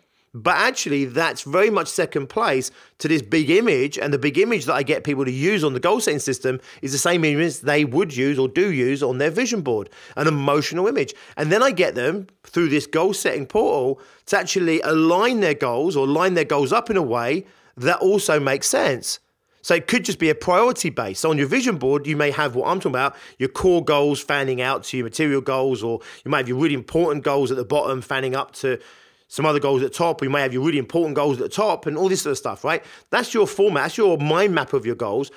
but 0.43 0.56
actually 0.56 1.06
that's 1.06 1.41
very 1.41 1.69
much 1.69 1.88
second 1.88 2.28
place 2.28 2.69
to 3.00 3.08
this 3.08 3.21
big 3.21 3.50
image. 3.50 3.97
And 3.97 4.13
the 4.13 4.19
big 4.19 4.38
image 4.38 4.65
that 4.65 4.73
I 4.73 4.84
get 4.84 5.04
people 5.04 5.26
to 5.26 5.32
use 5.32 5.63
on 5.63 5.73
the 5.73 5.80
goal 5.80 6.00
setting 6.00 6.19
system 6.19 6.60
is 6.82 6.91
the 6.91 6.97
same 6.97 7.23
image 7.23 7.62
they 7.62 7.86
would 7.86 8.15
use 8.15 8.38
or 8.38 8.47
do 8.47 8.71
use 8.71 9.02
on 9.02 9.17
their 9.17 9.32
vision 9.32 9.62
board, 9.62 9.89
an 10.15 10.28
emotional 10.28 10.88
image. 10.88 11.13
And 11.36 11.52
then 11.52 11.63
I 11.63 11.71
get 11.71 11.95
them 11.95 12.28
through 12.43 12.69
this 12.69 12.86
goal 12.86 13.13
setting 13.13 13.45
portal 13.45 14.00
to 14.28 14.38
actually 14.38 14.82
align 14.82 15.39
their 15.39 15.56
goals 15.56 15.95
or 15.95 16.06
line 16.06 16.36
their 16.36 16.45
goals 16.45 16.71
up 16.71 16.89
in 16.89 16.97
a 16.97 17.02
way 17.02 17.45
that 17.76 17.97
also 18.00 18.39
makes 18.39 18.67
sense. 18.67 19.19
So 19.62 19.76
it 19.76 19.88
could 19.88 20.06
just 20.06 20.19
be 20.19 20.30
a 20.30 20.36
priority 20.36 20.89
base. 20.89 21.19
So 21.19 21.30
on 21.30 21.38
your 21.38 21.47
vision 21.47 21.78
board, 21.78 22.08
you 22.08 22.15
may 22.15 22.32
have 22.32 22.56
what 22.56 22.69
I'm 22.69 22.80
talking 22.80 22.91
about, 22.91 23.17
your 23.38 23.50
core 23.50 23.84
goals 23.84 24.21
fanning 24.21 24.62
out 24.62 24.84
to 24.86 24.97
your 24.97 25.04
material 25.04 25.41
goals, 25.41 25.84
or 25.84 26.00
you 26.23 26.32
might 26.32 26.38
have 26.38 26.47
your 26.47 26.58
really 26.58 26.73
important 26.73 27.26
goals 27.26 27.52
at 27.52 27.58
the 27.58 27.65
bottom 27.65 28.02
fanning 28.02 28.34
up 28.34 28.54
to 28.54 28.80
some 29.28 29.46
other 29.46 29.60
goals 29.60 29.82
at 29.82 29.92
the 29.92 29.98
top, 29.98 30.22
you 30.22 30.30
may 30.30 30.42
have 30.42 30.54
your 30.54 30.63
really 30.63 30.78
important 30.78 31.16
goals 31.16 31.38
at 31.38 31.44
the 31.44 31.50
top 31.50 31.86
and 31.86 31.98
all 31.98 32.10
this 32.10 32.22
sort 32.22 32.32
of 32.32 32.38
stuff, 32.38 32.63
right? 32.63 32.84
That's 33.10 33.34
your 33.34 33.48
format, 33.48 33.84
that's 33.84 33.98
your 33.98 34.18
mind 34.18 34.56
map 34.56 34.74
of 34.74 34.86
your 34.86 34.96
goals. 34.96 35.32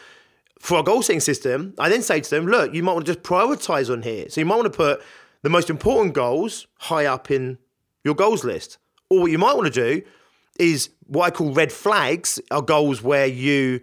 For 0.59 0.79
a 0.79 0.83
goal 0.83 1.03
setting 1.03 1.21
system, 1.21 1.75
I 1.79 1.89
then 1.89 2.03
say 2.03 2.21
to 2.21 2.31
them, 2.31 2.47
look, 2.47 2.75
you 2.75 2.83
might 2.83 2.93
want 2.93 3.07
to 3.07 3.15
just 3.15 3.25
prioritize 3.25 3.91
on 3.91 4.03
here. 4.03 4.29
So 4.29 4.41
you 4.41 4.45
might 4.45 4.57
want 4.57 4.73
to 4.73 4.77
put 4.77 5.03
the 5.43 5.49
most 5.49 5.71
important 5.71 6.15
goals 6.15 6.67
high 6.79 7.07
up 7.07 7.31
in 7.31 7.59
your 8.05 8.15
goals 8.15 8.45
list. 8.45 8.79
Or 9.09 9.23
what 9.23 9.31
you 9.31 9.39
might 9.39 9.57
want 9.57 9.73
to 9.73 9.95
do 9.95 10.03
is 10.59 10.91
what 11.07 11.25
I 11.25 11.31
call 11.31 11.53
red 11.53 11.73
flags 11.73 12.39
are 12.51 12.63
goals 12.63 13.03
where 13.03 13.27
you 13.27 13.81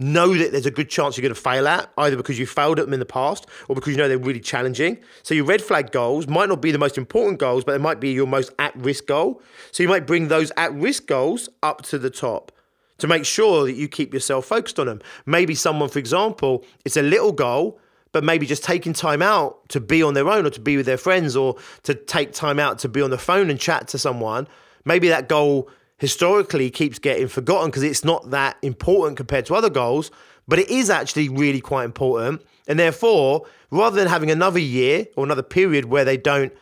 know 0.00 0.34
that 0.34 0.50
there's 0.50 0.66
a 0.66 0.70
good 0.70 0.88
chance 0.88 1.16
you're 1.16 1.22
going 1.22 1.34
to 1.34 1.40
fail 1.40 1.68
at, 1.68 1.90
either 1.98 2.16
because 2.16 2.38
you 2.38 2.46
failed 2.46 2.78
at 2.78 2.86
them 2.86 2.94
in 2.94 3.00
the 3.00 3.06
past 3.06 3.46
or 3.68 3.74
because 3.74 3.92
you 3.92 3.98
know 3.98 4.08
they're 4.08 4.18
really 4.18 4.40
challenging. 4.40 4.98
So 5.22 5.34
your 5.34 5.44
red 5.44 5.62
flag 5.62 5.92
goals 5.92 6.26
might 6.26 6.48
not 6.48 6.60
be 6.60 6.72
the 6.72 6.78
most 6.78 6.98
important 6.98 7.38
goals, 7.38 7.64
but 7.64 7.72
they 7.72 7.78
might 7.78 8.00
be 8.00 8.10
your 8.10 8.26
most 8.26 8.50
at 8.58 8.74
risk 8.76 9.06
goal. 9.06 9.42
So 9.70 9.82
you 9.82 9.88
might 9.88 10.06
bring 10.06 10.28
those 10.28 10.50
at 10.56 10.72
risk 10.72 11.06
goals 11.06 11.48
up 11.62 11.82
to 11.82 11.98
the 11.98 12.10
top 12.10 12.50
to 12.98 13.06
make 13.06 13.24
sure 13.24 13.64
that 13.64 13.74
you 13.74 13.88
keep 13.88 14.12
yourself 14.14 14.46
focused 14.46 14.78
on 14.78 14.86
them. 14.86 15.00
Maybe 15.26 15.54
someone, 15.54 15.88
for 15.88 15.98
example, 15.98 16.64
it's 16.84 16.96
a 16.96 17.02
little 17.02 17.32
goal, 17.32 17.78
but 18.12 18.24
maybe 18.24 18.46
just 18.46 18.64
taking 18.64 18.92
time 18.92 19.22
out 19.22 19.68
to 19.68 19.80
be 19.80 20.02
on 20.02 20.14
their 20.14 20.28
own 20.28 20.46
or 20.46 20.50
to 20.50 20.60
be 20.60 20.76
with 20.76 20.86
their 20.86 20.98
friends 20.98 21.36
or 21.36 21.56
to 21.84 21.94
take 21.94 22.32
time 22.32 22.58
out 22.58 22.78
to 22.80 22.88
be 22.88 23.00
on 23.02 23.10
the 23.10 23.18
phone 23.18 23.50
and 23.50 23.60
chat 23.60 23.88
to 23.88 23.98
someone. 23.98 24.48
Maybe 24.84 25.08
that 25.08 25.28
goal 25.28 25.70
historically 26.00 26.70
keeps 26.70 26.98
getting 26.98 27.28
forgotten 27.28 27.68
because 27.68 27.82
it's 27.82 28.04
not 28.04 28.30
that 28.30 28.56
important 28.62 29.18
compared 29.18 29.44
to 29.44 29.54
other 29.54 29.68
goals, 29.68 30.10
but 30.48 30.58
it 30.58 30.70
is 30.70 30.88
actually 30.88 31.28
really 31.28 31.60
quite 31.60 31.84
important. 31.84 32.42
And 32.66 32.78
therefore, 32.78 33.46
rather 33.70 33.96
than 33.96 34.08
having 34.08 34.30
another 34.30 34.58
year 34.58 35.06
or 35.14 35.24
another 35.24 35.42
period 35.42 35.84
where 35.84 36.06
they 36.06 36.16
don't 36.16 36.52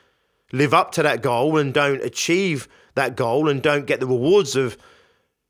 live 0.52 0.74
up 0.74 0.90
to 0.92 1.04
that 1.04 1.22
goal 1.22 1.56
and 1.56 1.72
don't 1.72 2.02
achieve 2.02 2.68
that 2.96 3.14
goal 3.14 3.48
and 3.48 3.62
don't 3.62 3.86
get 3.86 4.00
the 4.00 4.08
rewards 4.08 4.56
of 4.56 4.76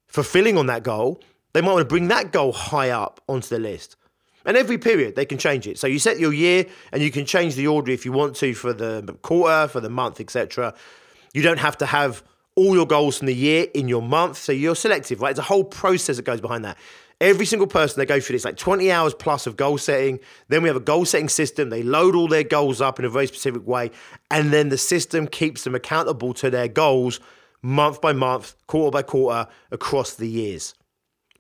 fulfilling 0.07 0.59
on 0.59 0.67
that 0.67 0.83
goal, 0.83 1.23
they 1.55 1.63
might 1.63 1.73
want 1.73 1.81
to 1.81 1.87
bring 1.87 2.09
that 2.09 2.31
goal 2.31 2.53
high 2.53 2.91
up 2.91 3.23
onto 3.27 3.49
the 3.49 3.59
list. 3.59 3.97
And 4.45 4.55
every 4.55 4.77
period 4.77 5.17
they 5.17 5.25
can 5.25 5.39
change 5.39 5.67
it. 5.67 5.79
So 5.79 5.87
you 5.87 5.99
set 5.99 6.19
your 6.19 6.35
year 6.35 6.67
and 6.93 7.03
you 7.03 7.11
can 7.11 7.25
change 7.25 7.55
the 7.55 7.67
order 7.67 7.91
if 7.91 8.05
you 8.05 8.13
want 8.13 8.37
to 8.37 8.53
for 8.53 8.75
the 8.75 9.17
quarter, 9.23 9.67
for 9.67 9.81
the 9.81 9.89
month, 9.89 10.21
etc. 10.21 10.75
You 11.33 11.41
don't 11.41 11.59
have 11.59 11.79
to 11.79 11.87
have 11.87 12.23
all 12.59 12.75
your 12.75 12.87
goals 12.87 13.19
from 13.19 13.27
the 13.27 13.35
year 13.35 13.69
in 13.73 13.87
your 13.87 14.03
month. 14.03 14.37
So 14.37 14.51
you're 14.51 14.75
selective, 14.75 15.21
right? 15.21 15.31
It's 15.31 15.39
a 15.39 15.43
whole 15.43 15.63
process 15.63 16.17
that 16.17 16.25
goes 16.25 16.41
behind 16.41 16.65
that. 16.65 16.77
Every 17.21 17.47
single 17.47 17.69
person 17.69 18.01
they 18.01 18.07
go 18.07 18.19
through 18.19 18.35
this, 18.35 18.45
like 18.45 18.57
20 18.57 18.91
hours 18.91 19.15
plus 19.15 19.47
of 19.47 19.57
goal 19.57 19.79
setting. 19.79 20.19
Then 20.49 20.63
we 20.63 20.69
have 20.69 20.77
a 20.77 20.81
goal 20.81 21.05
setting 21.05 21.29
system. 21.29 21.71
They 21.71 21.85
load 21.85 22.17
all 22.17 22.27
their 22.27 22.43
goals 22.43 22.81
up 22.81 22.99
in 22.99 23.05
a 23.05 23.09
very 23.09 23.29
specific 23.29 23.67
way. 23.67 23.93
And 24.31 24.53
then 24.53 24.71
the 24.71 24.79
system 24.79 25.29
keeps 25.29 25.63
them 25.63 25.77
accountable 25.77 26.35
to 26.35 26.51
their 26.51 26.67
goals 26.67 27.21
month 27.63 28.01
by 28.01 28.13
month, 28.13 28.57
quarter 28.67 28.91
by 28.91 29.03
quarter 29.03 29.49
across 29.71 30.15
the 30.15 30.29
years. 30.29 30.75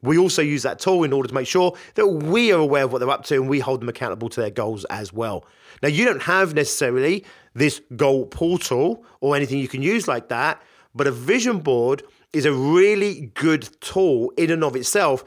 We 0.01 0.19
also 0.19 0.43
use 0.43 0.63
that 0.63 0.79
tool 0.79 1.03
in 1.03 1.13
order 1.13 1.29
to 1.29 1.35
make 1.35 1.49
sure 1.49 1.77
that 1.97 2.07
we 2.07 2.53
are 2.53 2.61
aware 2.61 2.85
of 2.85 2.93
what 2.93 3.01
they're 3.01 3.11
up 3.11 3.25
to 3.25 3.35
and 3.35 3.49
we 3.49 3.59
hold 3.59 3.81
them 3.81 3.89
accountable 3.89 4.29
to 4.29 4.41
their 4.41 4.51
goals 4.51 4.85
as 4.87 5.13
well. 5.13 5.45
Now, 5.83 5.89
you 5.89 6.05
don't 6.05 6.23
have 6.23 6.55
necessarily 6.55 7.25
this 7.55 7.81
goal 7.97 8.27
portal 8.27 9.05
or 9.21 9.35
anything 9.35 9.59
you 9.59 9.67
can 9.67 9.83
use 9.83 10.07
like 10.07 10.29
that, 10.29 10.63
but 10.95 11.07
a 11.07 11.13
vision 11.13 11.59
board 11.59 12.03
is 12.33 12.45
a 12.45 12.53
really 12.53 13.31
good 13.35 13.69
tool 13.81 14.33
in 14.37 14.51
and 14.51 14.63
of 14.63 14.77
itself 14.77 15.25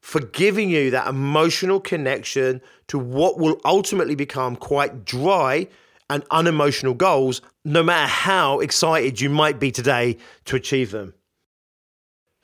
for 0.00 0.20
giving 0.20 0.68
you 0.68 0.90
that 0.90 1.06
emotional 1.06 1.80
connection 1.80 2.60
to 2.88 2.98
what 2.98 3.38
will 3.38 3.60
ultimately 3.64 4.16
become 4.16 4.56
quite 4.56 5.04
dry 5.04 5.68
and 6.10 6.24
unemotional 6.30 6.92
goals, 6.92 7.40
no 7.64 7.82
matter 7.82 8.08
how 8.08 8.58
excited 8.60 9.20
you 9.20 9.30
might 9.30 9.58
be 9.58 9.70
today 9.70 10.18
to 10.44 10.56
achieve 10.56 10.90
them. 10.90 11.14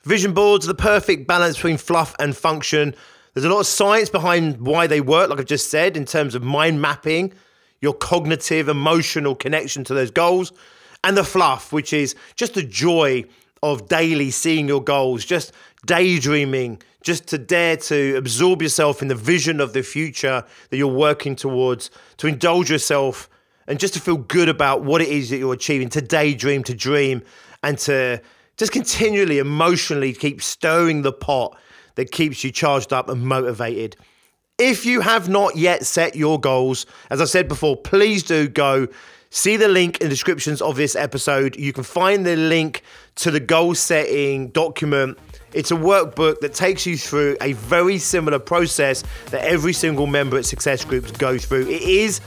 Vision 0.03 0.33
boards 0.33 0.65
are 0.65 0.69
the 0.69 0.75
perfect 0.75 1.27
balance 1.27 1.57
between 1.57 1.77
fluff 1.77 2.15
and 2.17 2.35
function. 2.35 2.95
There's 3.33 3.45
a 3.45 3.49
lot 3.49 3.59
of 3.59 3.67
science 3.67 4.09
behind 4.09 4.61
why 4.61 4.87
they 4.87 5.01
work, 5.01 5.29
like 5.29 5.39
I've 5.39 5.45
just 5.45 5.69
said, 5.69 5.97
in 5.97 6.05
terms 6.05 6.35
of 6.35 6.41
mind 6.41 6.81
mapping, 6.81 7.33
your 7.81 7.93
cognitive, 7.93 8.69
emotional 8.69 9.35
connection 9.35 9.83
to 9.83 9.93
those 9.93 10.11
goals, 10.11 10.53
and 11.03 11.17
the 11.17 11.23
fluff, 11.23 11.71
which 11.71 11.93
is 11.93 12.15
just 12.35 12.53
the 12.53 12.63
joy 12.63 13.25
of 13.61 13.87
daily 13.87 14.31
seeing 14.31 14.67
your 14.67 14.83
goals, 14.83 15.25
just 15.25 15.51
daydreaming, 15.85 16.81
just 17.01 17.27
to 17.27 17.37
dare 17.37 17.77
to 17.77 18.15
absorb 18.15 18.61
yourself 18.61 19.01
in 19.01 19.07
the 19.07 19.15
vision 19.15 19.59
of 19.59 19.73
the 19.73 19.83
future 19.83 20.43
that 20.69 20.77
you're 20.77 20.87
working 20.87 21.35
towards, 21.35 21.89
to 22.17 22.27
indulge 22.27 22.69
yourself, 22.69 23.29
and 23.67 23.79
just 23.79 23.93
to 23.93 23.99
feel 23.99 24.17
good 24.17 24.49
about 24.49 24.83
what 24.83 25.01
it 25.01 25.09
is 25.09 25.29
that 25.29 25.37
you're 25.37 25.53
achieving, 25.53 25.89
to 25.89 26.01
daydream, 26.01 26.63
to 26.63 26.73
dream, 26.73 27.21
and 27.63 27.77
to 27.77 28.21
just 28.57 28.71
continually 28.71 29.39
emotionally 29.39 30.13
keep 30.13 30.41
stirring 30.41 31.01
the 31.01 31.13
pot 31.13 31.57
that 31.95 32.11
keeps 32.11 32.43
you 32.43 32.51
charged 32.51 32.91
up 32.91 33.09
and 33.09 33.21
motivated. 33.21 33.95
If 34.57 34.85
you 34.85 34.99
have 35.01 35.29
not 35.29 35.55
yet 35.55 35.85
set 35.85 36.15
your 36.15 36.39
goals, 36.39 36.85
as 37.09 37.21
I 37.21 37.25
said 37.25 37.47
before, 37.47 37.77
please 37.77 38.23
do 38.23 38.49
go 38.49 38.87
See 39.31 39.57
the 39.57 39.67
link 39.67 40.01
in 40.01 40.07
the 40.07 40.09
descriptions 40.09 40.59
of 40.59 40.75
this 40.75 40.95
episode. 40.95 41.55
You 41.55 41.71
can 41.71 41.83
find 41.83 42.25
the 42.25 42.35
link 42.35 42.81
to 43.17 43.29
the 43.29 43.39
goal 43.39 43.75
setting 43.75 44.49
document. 44.49 45.19
It's 45.53 45.69
a 45.69 45.75
workbook 45.75 46.39
that 46.39 46.55
takes 46.55 46.87
you 46.87 46.97
through 46.97 47.37
a 47.39 47.53
very 47.53 47.99
similar 47.99 48.39
process 48.39 49.03
that 49.29 49.43
every 49.43 49.73
single 49.73 50.07
member 50.07 50.37
at 50.37 50.45
Success 50.45 50.83
Groups 50.83 51.11
goes 51.11 51.45
through. 51.45 51.67
It 51.67 51.83
is 51.83 52.21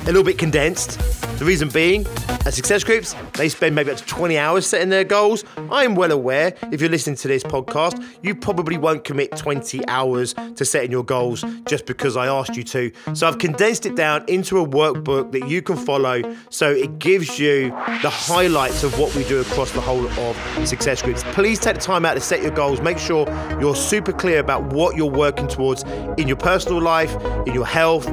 a 0.00 0.06
little 0.06 0.24
bit 0.24 0.38
condensed. 0.38 0.98
The 1.38 1.44
reason 1.44 1.68
being, 1.68 2.06
at 2.46 2.54
Success 2.54 2.82
Groups, 2.84 3.14
they 3.34 3.48
spend 3.48 3.74
maybe 3.74 3.90
up 3.90 3.98
to 3.98 4.04
20 4.06 4.38
hours 4.38 4.66
setting 4.66 4.88
their 4.88 5.04
goals. 5.04 5.44
I'm 5.70 5.94
well 5.94 6.12
aware, 6.12 6.54
if 6.72 6.80
you're 6.80 6.88
listening 6.88 7.16
to 7.16 7.28
this 7.28 7.42
podcast, 7.42 8.02
you 8.22 8.34
probably 8.34 8.78
won't 8.78 9.04
commit 9.04 9.36
20 9.36 9.86
hours 9.88 10.34
to 10.54 10.64
setting 10.64 10.90
your 10.90 11.04
goals 11.04 11.44
just 11.66 11.84
because 11.84 12.16
I 12.16 12.26
asked 12.28 12.56
you 12.56 12.62
to. 12.62 12.90
So 13.14 13.28
I've 13.28 13.38
condensed 13.38 13.84
it 13.84 13.96
down 13.96 14.24
into 14.28 14.58
a 14.60 14.66
workbook 14.66 15.32
that 15.32 15.48
you 15.48 15.60
can 15.60 15.76
follow 15.76 16.22
so 16.48 16.70
it 16.70 16.98
gives 16.98 17.38
you 17.38 17.68
the 18.00 18.10
highlights 18.10 18.82
of 18.82 18.98
what 18.98 19.14
we 19.14 19.24
do 19.24 19.40
across 19.40 19.72
the 19.72 19.80
whole 19.80 20.06
of 20.06 20.68
Success 20.68 21.02
Groups. 21.02 21.22
Please 21.32 21.58
take 21.58 21.74
the 21.74 21.80
time 21.80 22.06
out 22.06 22.14
to 22.14 22.20
set 22.20 22.40
your 22.40 22.52
goals. 22.52 22.80
Make 22.80 22.98
sure 22.98 23.28
you're 23.60 23.76
super 23.76 24.12
clear 24.12 24.38
about 24.38 24.62
what 24.72 24.96
you're 24.96 25.10
working 25.10 25.48
towards 25.48 25.82
in 26.16 26.28
your 26.28 26.38
personal 26.38 26.80
life, 26.80 27.14
in 27.46 27.52
your 27.52 27.66
health, 27.66 28.06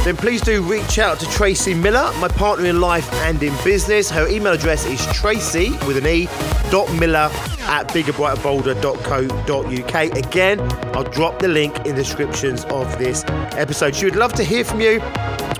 then 0.05 0.19
please 0.19 0.43
do 0.43 0.61
reach 0.63 0.99
out 0.99 1.19
to 1.21 1.27
Tracy 1.31 1.73
Miller, 1.73 2.13
my 2.19 2.29
partner 2.29 2.67
in 2.67 2.79
life 2.79 3.11
and 3.23 3.43
in 3.43 3.55
business. 3.65 4.11
Her 4.11 4.29
email 4.29 4.53
address 4.53 4.85
is 4.85 5.03
tracy 5.15 5.71
with 5.87 5.97
an 5.97 6.07
E 6.07 6.29
dot 6.71 6.93
miller 6.97 7.31
at 7.61 7.89
biggerbrighterbolder.co.uk. 7.89 9.95
Again, 10.15 10.61
I'll 10.95 11.05
drop 11.05 11.39
the 11.39 11.49
link 11.49 11.75
in 11.87 11.97
the 11.97 12.03
descriptions 12.03 12.67
of 12.67 12.99
this 12.99 13.25
episode. 13.57 13.97
She 13.97 14.05
would 14.05 14.17
love 14.17 14.35
to 14.35 14.45
hear 14.45 14.63
from 14.63 14.83
you 14.83 15.01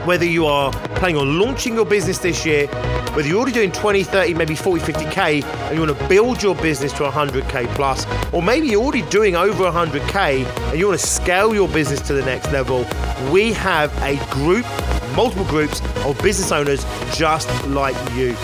whether 0.05 0.25
you 0.25 0.47
are 0.47 0.71
planning 0.97 1.17
on 1.17 1.39
launching 1.39 1.75
your 1.75 1.87
business 1.87 2.19
this 2.19 2.45
year, 2.45 2.67
whether 3.15 3.27
you're 3.27 3.39
already 3.39 3.53
doing 3.53 3.73
20, 3.73 4.03
30, 4.03 4.35
maybe 4.35 4.55
40, 4.55 4.93
50K, 4.93 5.45
and 5.45 5.75
you 5.75 5.87
want 5.87 5.99
to 5.99 6.09
build 6.09 6.43
your 6.43 6.55
business 6.57 6.93
to 6.95 7.05
100K 7.05 7.67
plus, 7.75 8.07
or 8.33 8.43
maybe 8.43 8.69
you're 8.69 8.83
already 8.83 9.09
doing 9.09 9.37
over 9.37 9.65
100K 9.65 10.45
and 10.71 10.79
you 10.79 10.87
want 10.89 11.01
to 11.01 11.07
scale 11.07 11.55
your 11.55 11.69
business 11.69 12.01
to 12.03 12.13
the 12.13 12.25
next 12.25 12.53
level, 12.53 12.87
we 13.31 13.53
have 13.53 13.97
a 14.03 14.17
group, 14.33 14.67
multiple 15.17 15.47
groups 15.47 15.81
of 16.05 16.21
business 16.23 16.53
owners 16.53 16.85
just 17.15 17.49
like 17.69 17.97
you. 18.15 18.37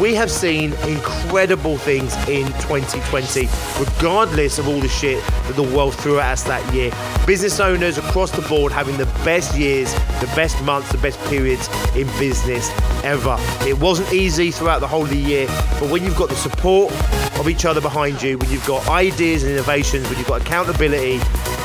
We 0.00 0.14
have 0.16 0.32
seen 0.32 0.72
incredible 0.88 1.78
things 1.78 2.14
in 2.28 2.46
2020, 2.60 3.48
regardless 3.78 4.58
of 4.58 4.68
all 4.68 4.80
the 4.80 4.88
shit 4.88 5.22
that 5.24 5.54
the 5.54 5.62
world 5.62 5.94
threw 5.94 6.18
at 6.18 6.32
us 6.32 6.42
that 6.42 6.74
year. 6.74 6.90
Business 7.24 7.60
owners 7.60 7.96
across 7.96 8.32
the 8.32 8.42
board 8.48 8.72
having 8.72 8.96
the 8.96 9.06
best 9.24 9.56
years, 9.56 9.94
the 10.20 10.30
best 10.34 10.60
months, 10.64 10.90
the 10.90 10.98
best 10.98 11.20
periods 11.26 11.68
in 11.94 12.08
business 12.18 12.68
ever. 13.04 13.36
It 13.66 13.78
wasn't 13.78 14.12
easy 14.12 14.50
throughout 14.50 14.80
the 14.80 14.88
whole 14.88 15.04
of 15.04 15.10
the 15.10 15.16
year, 15.16 15.46
but 15.80 15.88
when 15.88 16.02
you've 16.02 16.16
got 16.16 16.30
the 16.30 16.36
support 16.36 16.92
of 17.38 17.48
each 17.48 17.64
other 17.64 17.80
behind 17.80 18.20
you, 18.20 18.38
when 18.38 18.50
you've 18.50 18.66
got 18.66 18.86
ideas 18.88 19.44
and 19.44 19.52
innovations, 19.52 20.08
when 20.08 20.18
you've 20.18 20.26
got 20.26 20.42
accountability, 20.42 21.20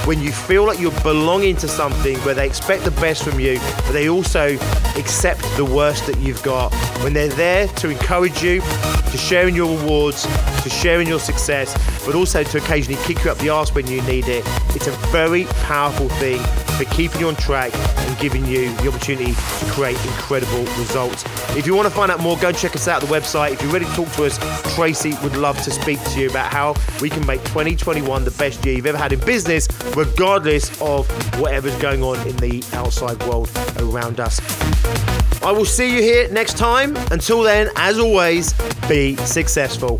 when 0.05 0.21
you 0.21 0.31
feel 0.31 0.65
like 0.65 0.79
you're 0.79 0.99
belonging 1.01 1.55
to 1.57 1.67
something 1.67 2.17
where 2.19 2.33
they 2.33 2.45
expect 2.45 2.83
the 2.83 2.91
best 2.91 3.23
from 3.23 3.39
you, 3.39 3.59
but 3.85 3.91
they 3.91 4.09
also 4.09 4.55
accept 4.97 5.41
the 5.57 5.65
worst 5.65 6.05
that 6.07 6.17
you've 6.17 6.41
got, 6.43 6.73
when 7.03 7.13
they're 7.13 7.27
there 7.29 7.67
to 7.67 7.89
encourage 7.89 8.41
you, 8.41 8.61
to 8.61 9.17
share 9.17 9.47
in 9.47 9.55
your 9.55 9.77
rewards, 9.77 10.23
to 10.63 10.69
share 10.69 11.01
in 11.01 11.07
your 11.07 11.19
success, 11.19 11.73
but 12.05 12.15
also 12.15 12.43
to 12.43 12.57
occasionally 12.57 13.01
kick 13.03 13.23
you 13.23 13.31
up 13.31 13.37
the 13.37 13.49
arse 13.49 13.73
when 13.73 13.87
you 13.87 14.01
need 14.03 14.27
it, 14.27 14.43
it's 14.75 14.87
a 14.87 14.91
very 15.11 15.45
powerful 15.63 16.09
thing 16.09 16.41
for 16.81 16.95
keeping 16.95 17.19
you 17.21 17.27
on 17.27 17.35
track 17.35 17.71
and 17.75 18.17
giving 18.19 18.45
you 18.45 18.73
the 18.77 18.87
opportunity 18.87 19.33
to 19.33 19.65
create 19.71 19.97
incredible 20.05 20.63
results. 20.79 21.23
If 21.55 21.67
you 21.67 21.75
want 21.75 21.87
to 21.87 21.93
find 21.93 22.11
out 22.11 22.19
more, 22.19 22.37
go 22.37 22.51
check 22.51 22.75
us 22.75 22.87
out 22.87 23.03
at 23.03 23.07
the 23.07 23.13
website. 23.13 23.51
If 23.51 23.61
you're 23.61 23.71
ready 23.71 23.85
to 23.85 23.91
talk 23.93 24.11
to 24.13 24.25
us, 24.25 24.39
Tracy 24.75 25.13
would 25.23 25.35
love 25.35 25.61
to 25.63 25.71
speak 25.71 26.03
to 26.03 26.19
you 26.19 26.29
about 26.29 26.51
how 26.51 26.75
we 26.99 27.09
can 27.09 27.25
make 27.25 27.41
2021 27.45 28.23
the 28.23 28.31
best 28.31 28.65
year 28.65 28.75
you've 28.75 28.85
ever 28.85 28.97
had 28.97 29.13
in 29.13 29.19
business, 29.19 29.67
regardless 29.95 30.69
of 30.81 31.07
whatever's 31.39 31.75
going 31.77 32.01
on 32.03 32.17
in 32.27 32.35
the 32.37 32.63
outside 32.73 33.21
world 33.27 33.51
around 33.77 34.19
us. 34.19 34.39
I 35.43 35.51
will 35.51 35.65
see 35.65 35.95
you 35.95 36.01
here 36.01 36.29
next 36.31 36.57
time. 36.57 36.95
Until 37.11 37.43
then, 37.43 37.69
as 37.75 37.99
always, 37.99 38.53
be 38.87 39.15
successful. 39.17 39.99